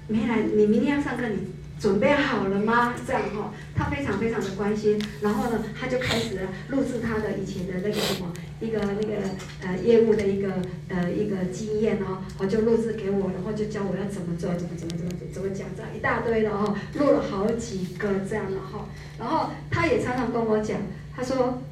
[0.08, 1.36] 没来，你明天要上课，你
[1.78, 2.94] 准备好了吗？
[3.06, 9.16] 这样哈，他非常非常的关心，然后呢，他就开始录制他的以前的那个什么一个那个
[9.60, 10.48] 呃业务的一个
[10.88, 20.80] 呃一个经验哦，我就录制给我，然后就教我要怎么做，怎么怎么怎么怎么讲这样一大堆的哦，录了好几个这样的哈，然后他也常常跟我讲，
[21.14, 21.62] 他说。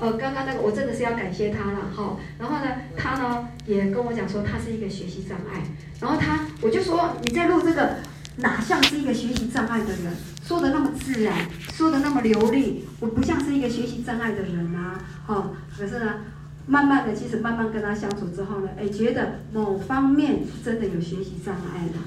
[0.00, 2.16] 呃，刚刚那个我真的是要感谢他了哈。
[2.38, 5.62] 然后呢，他呢也跟我讲说他是一个学习障碍。
[6.00, 7.96] 然后他我就说你在录这个
[8.36, 10.14] 哪像是一个学习障碍的人，
[10.44, 11.34] 说的那么自然，
[11.72, 15.00] 说的那么流利，我不像是一个学习障碍的人啊。
[15.26, 16.20] 哈，可是呢，
[16.66, 21.98] 慢慢的，其实慢慢跟他相处之后呢，哎，觉得某方面真的有学习障碍的。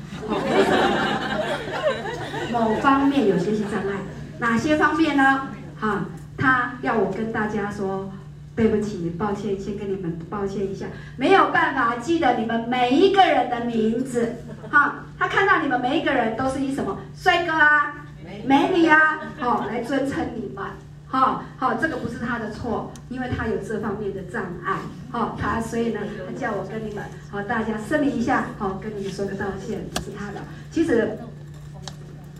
[2.53, 3.99] 某方面有学习障碍，
[4.39, 5.49] 哪些方面呢？
[5.77, 6.05] 哈。
[6.41, 8.11] 他要我跟大家说，
[8.55, 14.37] 对不起，抱歉，先跟你们抱歉一下，没有办法记得你们每一个人的名字。
[14.71, 17.93] 哈，他看到你们每一个人都是以什么帅哥啊、
[18.45, 20.65] 美女啊，哦来尊称你们。
[21.05, 24.77] 好，好，这个不是他的错，因为他有这方面的障碍。
[25.11, 30.39] 好，他所以呢，他叫我跟你们，好，大家声明一下，好，跟你们说个道歉，不是他的。
[30.71, 31.19] 其实。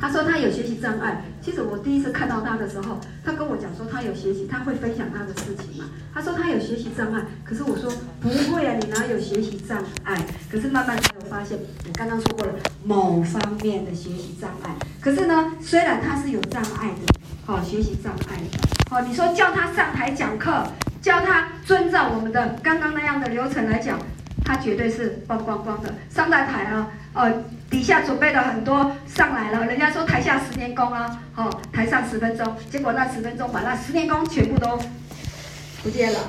[0.02, 1.23] 他说他有学习障碍。
[1.41, 5.86] 其实我第一次看到他的时候，他跟我讲说他有学习，他会分享他的事情嘛。
[6.14, 10.18] 他说他有学习障碍，可是我说不会啊，你哪有学习障碍？
[10.52, 11.57] 可是慢慢才有发现，
[11.88, 12.53] 我刚刚说过了
[12.84, 14.76] 某方面的学习障碍。
[14.99, 17.14] 可是呢，虽然他是有障碍的，
[17.45, 18.60] 好学习障碍的。
[18.90, 20.64] 好，你说叫他上台讲课，
[21.02, 23.98] 叫他遵照我们的刚刚那样的流程来讲，
[24.46, 25.94] 他绝对是忘光光的。
[26.10, 27.32] 上大台啊，呃，
[27.70, 34.80] 底下准备了很多上来了，人家说台下十年功啊，好，台上十分钟，结果那十分钟把那十年功全部都
[35.84, 36.20] 不见了，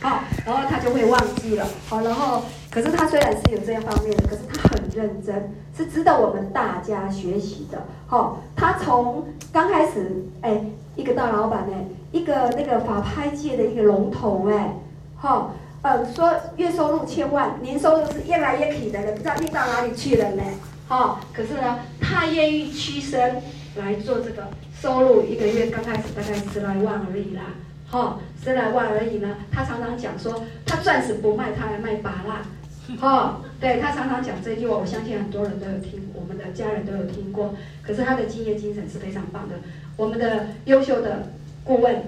[0.00, 10.60] 好， 然后他就会忘记了，好，然后可是他虽然是有这样方面的，可是他很认真，是值得我们大家学习的，好，他从刚开始，哎。
[10.96, 11.74] 一个大老板呢，
[12.10, 14.74] 一个那个法拍界的一个龙头哎，
[15.16, 15.50] 哈，
[15.82, 20.42] 呃，说月收入千万，年收入是越来越起的了，不知道运到哪里去了呢，
[20.86, 23.42] 哈，可是呢，他愿意屈身
[23.76, 24.48] 来做这个，
[24.78, 27.54] 收入一个月刚开始大概十来万而已啦，
[27.88, 39.54] 哈，十来万而已呢，他常常讲说，他钻石不卖，他来卖芭乐，哈，对，他常常讲这句话，我相信很多人都有听，我们的家人都有听过，可是他的敬业精神是非常棒的。
[39.96, 41.28] 我们的优秀的
[41.64, 42.02] 顾问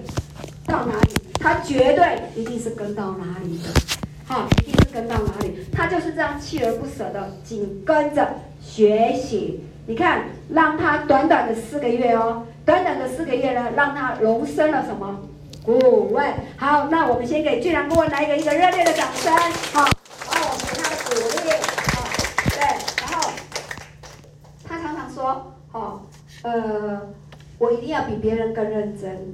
[0.67, 1.13] 到哪里，
[1.43, 3.69] 他绝对一定是跟到哪里的，
[4.25, 9.61] 好，一定是跟到哪里，他就是这样锲而不舍的紧跟着学习。
[9.85, 15.19] 你看，让他短短的四个月哦，短短的四个月呢，让他荣升了什么
[15.65, 16.33] 顾问？
[16.55, 19.33] 好，那我们先给俊良顾问来一个一个热烈的掌声，
[19.73, 19.81] 好，
[20.31, 21.11] 然后我们给他鼓
[21.43, 21.51] 励，
[21.91, 22.07] 好，
[22.51, 22.61] 对，
[23.01, 23.29] 然后
[24.63, 25.99] 他常常说，哦，
[26.43, 27.01] 呃。
[27.59, 29.33] 我一定要比别人更认真，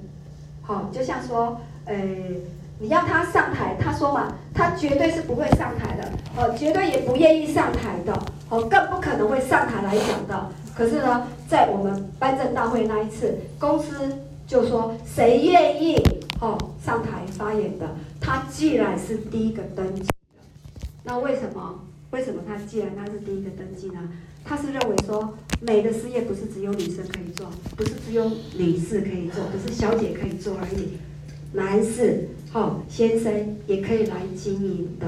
[0.61, 1.60] 好，就像说，
[1.90, 2.40] 诶，
[2.80, 8.14] 你要他上台，他说嘛，他绝对是不会上台的，哦，绝对也不愿意上台的，
[8.49, 10.49] 哦，更不可能会上台来讲的。
[10.76, 14.18] 可是呢，在我们颁证大会那一次，公司
[14.48, 15.95] 就说谁愿意，
[16.40, 17.88] 哦，上台发言的，
[18.22, 20.14] 他既然是第一个登记的，
[21.03, 21.80] 那为什么？
[22.11, 23.99] 为什么他既然他是第一个登记呢？
[24.45, 28.26] 他是认为说，美的事业不是只有女生可以做，不是只有
[28.56, 30.98] 女士可以做，不是小姐可以做而已，
[31.53, 35.07] 男士、好先生也可以来经营的，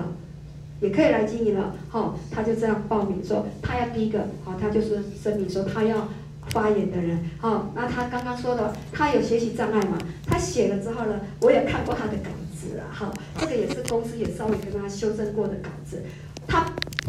[0.80, 1.76] 也可以来经营了。
[1.89, 6.09] 好，他就这样报名说，他要第一个，好，他就是声明说他要
[6.49, 7.19] 发言的人。
[7.39, 9.97] 好，那他刚刚说的，他有学习障碍嘛？
[10.26, 16.01] 他写了之后呢，我也看过他的稿子啊，好，这个也是公司也稍微跟他修正过的稿子，
[16.47, 16.65] 他。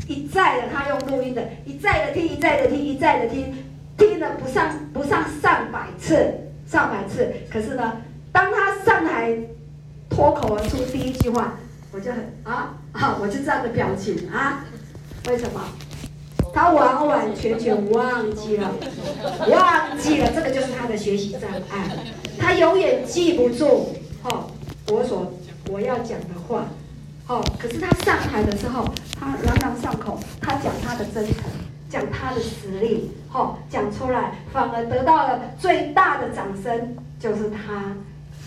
[0.09, 3.54] 一再的，他用录音的，一再的听，一再的听，一再的听，
[3.96, 6.16] 听了不上不上上百次，
[6.66, 7.28] 上百次。
[7.50, 7.98] 可是呢，
[8.32, 9.36] 当他上台
[10.09, 11.54] 脱口而出第一句话，
[11.92, 14.64] 我就很啊啊，我就这样的表情啊，
[15.28, 15.60] 为什么？
[16.54, 18.70] 他完完全全忘记了，
[19.48, 21.88] 忘记了，这个就是他的学习障碍，
[22.38, 23.94] 他永远记不住
[24.24, 24.50] 哦，
[24.90, 25.32] 我所
[25.70, 26.66] 我要讲的话。
[27.28, 28.84] 哦，可是他上台的时候，
[29.18, 31.36] 他朗朗上口，他讲他的真诚，
[31.88, 37.94] 讲他的实力，哦，讲出来反而得到了最大的掌声，就是他，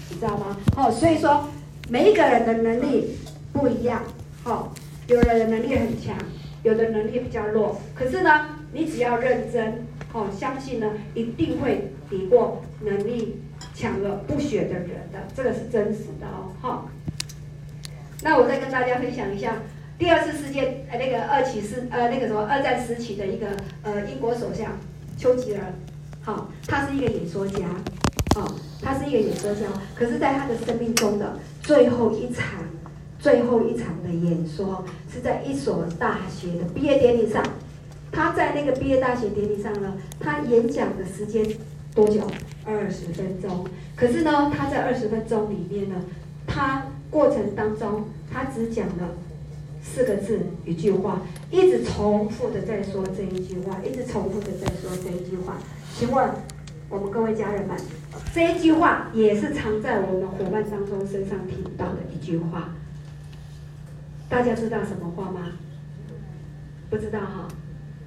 [0.09, 0.57] 你知道吗？
[0.77, 1.49] 哦，所以说
[1.89, 3.15] 每一个人的能力
[3.51, 4.03] 不一样，
[4.43, 4.69] 哦，
[5.07, 6.15] 有的人能力很强，
[6.63, 13.41] 有的能力比较弱，可是呢，你只要认真，哦，相信呢，一定会比过能力
[13.73, 16.81] 强而不学的人的，这个是真实的哦，哈、哦。
[18.21, 19.61] 那我再跟大家分享一下
[19.99, 23.47] 第二次世界呃那个二期世呃那个什么二战时期的一个
[23.83, 24.71] 呃英国首相
[25.17, 25.61] 丘吉尔，
[26.21, 27.59] 好、哦，他是一个演说家，
[28.35, 28.45] 哦，
[28.81, 29.61] 他是一个演说家，
[29.95, 32.43] 可是在他的生命中的最后一场
[33.19, 37.43] 最后一场的演说是在一所大学的毕业典礼上，
[38.11, 41.45] 他在那个毕业大学典礼上呢，他演讲的时间
[41.93, 42.21] 多久？
[42.65, 45.95] 二十分钟，可是呢，他在二十分钟里面呢，
[46.45, 46.85] 他。
[47.11, 49.15] 过程当中，他只讲了
[49.81, 55.55] 四个字，一句话，一直重复的在说这一句话，一直重复的在说这一句话。
[55.97, 56.29] 请问
[56.89, 57.77] 我们各位家人们，
[58.33, 62.69] 这一句话也是常在我们伙伴当中身上听到的一句话。
[64.29, 65.51] 大家知道什么话吗？
[66.89, 67.47] 不知道哈？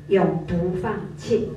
[0.09, 1.51] 永不放弃，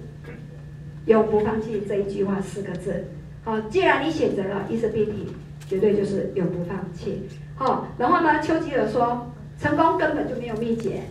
[1.06, 3.06] 永不放弃这一句话四个字。
[3.44, 5.28] 好，既然你选择了，意思必定。
[5.70, 7.22] 绝对就是永不放弃，
[7.56, 11.04] 好，然后呢，丘吉尔说，成功根本就没有秘诀，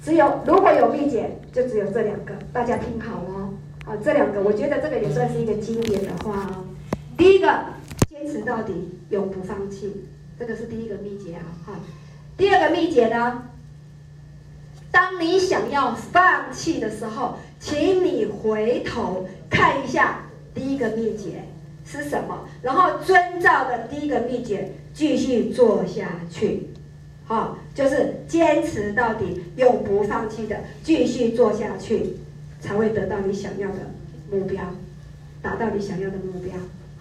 [0.00, 3.52] 只有如果有秘诀，就只有这两个，大家听好哦，
[3.86, 6.64] 啊，这两个，我觉得这个也算是一个经典的话哦。
[7.18, 7.46] 第一个，
[8.08, 8.72] 坚持到底，
[9.10, 9.92] 永不放弃，
[10.38, 11.80] 这个是第一个秘诀啊，哈。
[12.36, 13.42] 第二个秘诀呢，
[14.90, 20.20] 当你想要放弃的时候，请你回头看一下
[20.54, 21.44] 第一个秘诀。
[21.90, 22.46] 是什么？
[22.60, 26.68] 然后遵照的第一个秘诀继续做下去，
[27.24, 32.16] 好，就是坚持到底，永不放弃的继续做下去，
[32.60, 33.76] 才会得到你想要的
[34.30, 34.62] 目标，
[35.40, 36.52] 达到你想要的目标。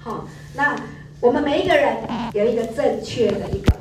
[0.08, 0.26] 好，
[0.56, 0.74] 那
[1.20, 1.98] 我们每一个人
[2.34, 3.76] 有一个正确的一个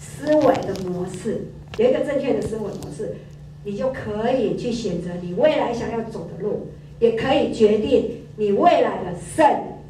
[0.00, 3.14] 思维的模式，有一个正确的思维模式，
[3.62, 9.46] 你就可以去选择你未来想要走的路，也可以决定你未来的胜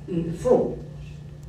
[0.09, 0.77] 与负。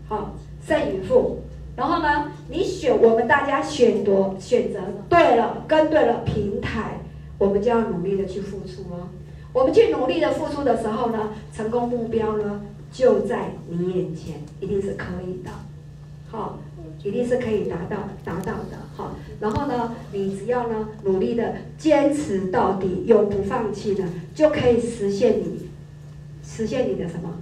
[0.07, 0.35] 好，
[0.68, 1.39] 胜与负。
[1.76, 6.99] 然后呢，你选我们大家选择选择对了，跟对了平台，
[7.39, 9.09] 我们就要努力的去付出哦。
[9.51, 12.61] 我们去努力的付出的时候呢，成功目标呢
[12.91, 15.51] 就在你眼前，一定是可以的。
[16.30, 16.59] 好，
[17.03, 18.77] 一定是可以达到达到的。
[18.95, 25.69] 好，然后呢，你只要呢努力的坚持到底，永不放弃呢，就可以实现你
[26.43, 27.39] 实现你的什么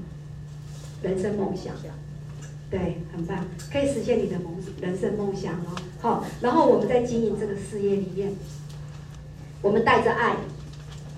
[1.02, 1.74] 人生梦想。
[2.70, 5.76] 对，很棒，可以实现你的梦人生梦想哦。
[6.02, 8.34] 好，然后我们在经营这个事业里面，
[9.62, 10.36] 我们带着爱，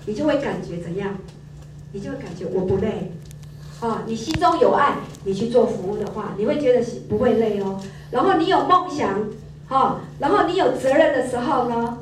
[0.06, 1.18] 你就会感觉怎样？
[1.92, 3.12] 你就会感觉我不累。
[3.80, 7.80] 啊，你心中有爱，你去做服务的话，你会觉得不会累哦。
[8.10, 9.18] 然后你有梦想，
[9.68, 11.98] 哈，然后你有责任的时候呢，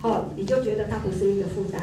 [0.00, 1.80] 好，你就觉得它不是一个负担，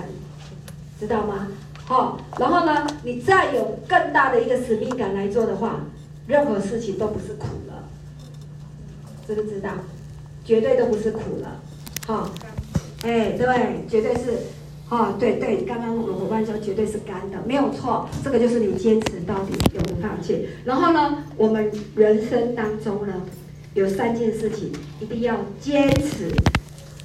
[1.00, 1.48] 知道吗？
[1.86, 5.80] 好，然后呢，你再有更大的一个使命感来做的话。
[6.28, 7.86] 任何事情都不是苦了，
[9.26, 9.72] 知不知道？
[10.46, 11.60] 绝对都不是苦了，
[12.06, 12.30] 好，
[13.02, 14.38] 哎，对，绝对是，
[14.90, 20.50] 哦，对对，刚刚我们伙伴说绝对是干的，没有错，这个就是你坚持到底，永不放弃。
[20.66, 23.14] 然后呢，我们人生当中呢，
[23.76, 26.32] 有三件事情一定要坚持，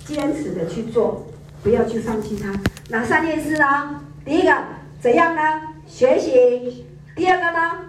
[0.07, 1.27] 坚持的去做，
[1.63, 2.59] 不要去放弃它。
[2.89, 4.01] 哪三件事呢？
[4.25, 4.57] 第一个
[4.99, 5.43] 怎样呢？
[5.87, 6.87] 学习。
[7.15, 7.85] 第二个呢？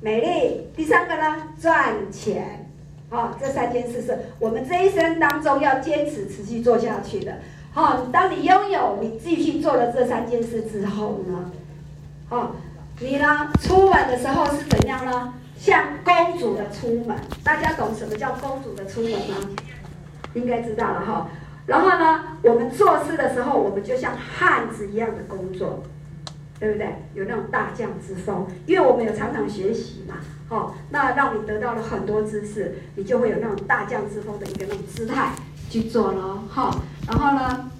[0.00, 2.70] 美丽，第三个呢，赚钱，
[3.10, 7.40] 啊、哦，这三件事是我们这一生当中要坚持持续做下去的。
[7.72, 11.50] 好、哦，当你拥有你继续做了这三件事之后呢，
[12.28, 12.50] 好、哦，
[13.00, 15.34] 你呢出门的时候是怎样呢？
[15.58, 19.36] 像公主的出门，大家懂什么叫公主的出门吗？
[20.34, 21.26] 应该知道了哈、哦。
[21.66, 25.82] 然后呢，我们做事的时候，我们就像汉子一样的工作。
[26.60, 26.94] 对不对？
[27.14, 30.14] 有那种大将之风，因为我们有常常学习嘛，
[30.48, 35.32] 好，那让你得到了很多知识，你就会有那种大将之风的一个那种姿态
[35.68, 36.44] 去做咯。
[36.48, 37.70] 好，然后呢，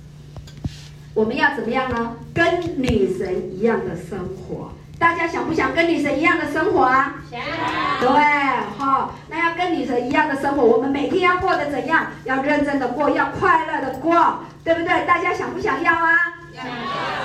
[1.14, 2.16] 我们要怎么样呢？
[2.34, 7.14] 跟女神一样的生活，大家想不想跟女神一样的生活啊？
[7.30, 7.40] 想。
[8.00, 8.08] 对，
[8.78, 12.06] 好，那要跟女神一样的生活，我们每天要过得怎样？
[12.24, 14.14] 要认真的过，要快乐的过，
[14.64, 15.06] 对不对？
[15.06, 16.16] 大家想不想要啊？
[16.54, 16.72] 想要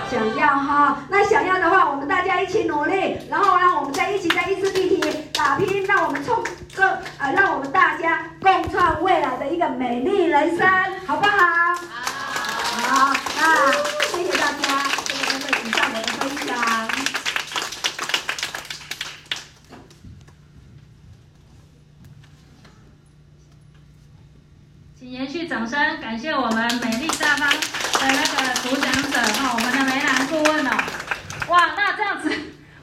[0.10, 5.02] 想要哈，那想要的话，我们大家一起努力，然后让我们再一起在意识立体
[5.38, 6.44] 打拼，让我们创
[6.74, 10.68] 个呃，让我们大家共创未来的一个美丽人生，
[11.06, 11.76] 好不好？
[12.88, 13.72] 好，好，那
[14.08, 16.58] 谢谢大家，这个就是以上我的分享。
[25.00, 27.58] 请延续掌声，感谢我们美丽大方的
[28.02, 30.72] 那个主讲者哈，我们的梅兰顾问哦。
[31.50, 32.28] 哇，那这样子，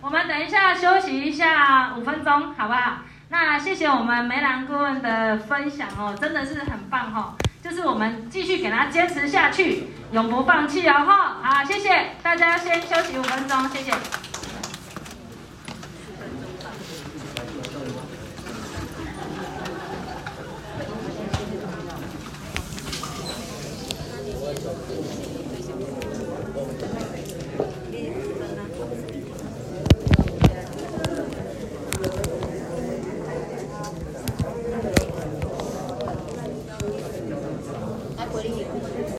[0.04, 2.98] 我们等一下休息一下五分钟，好不好？
[3.30, 11.38] 那谢谢我们梅兰顾问的分享哦，真的是很棒哈，就是我们继续给他坚持下去，永不放弃哦哈。
[11.42, 13.92] 好，谢谢大家，先休息五分钟，谢谢。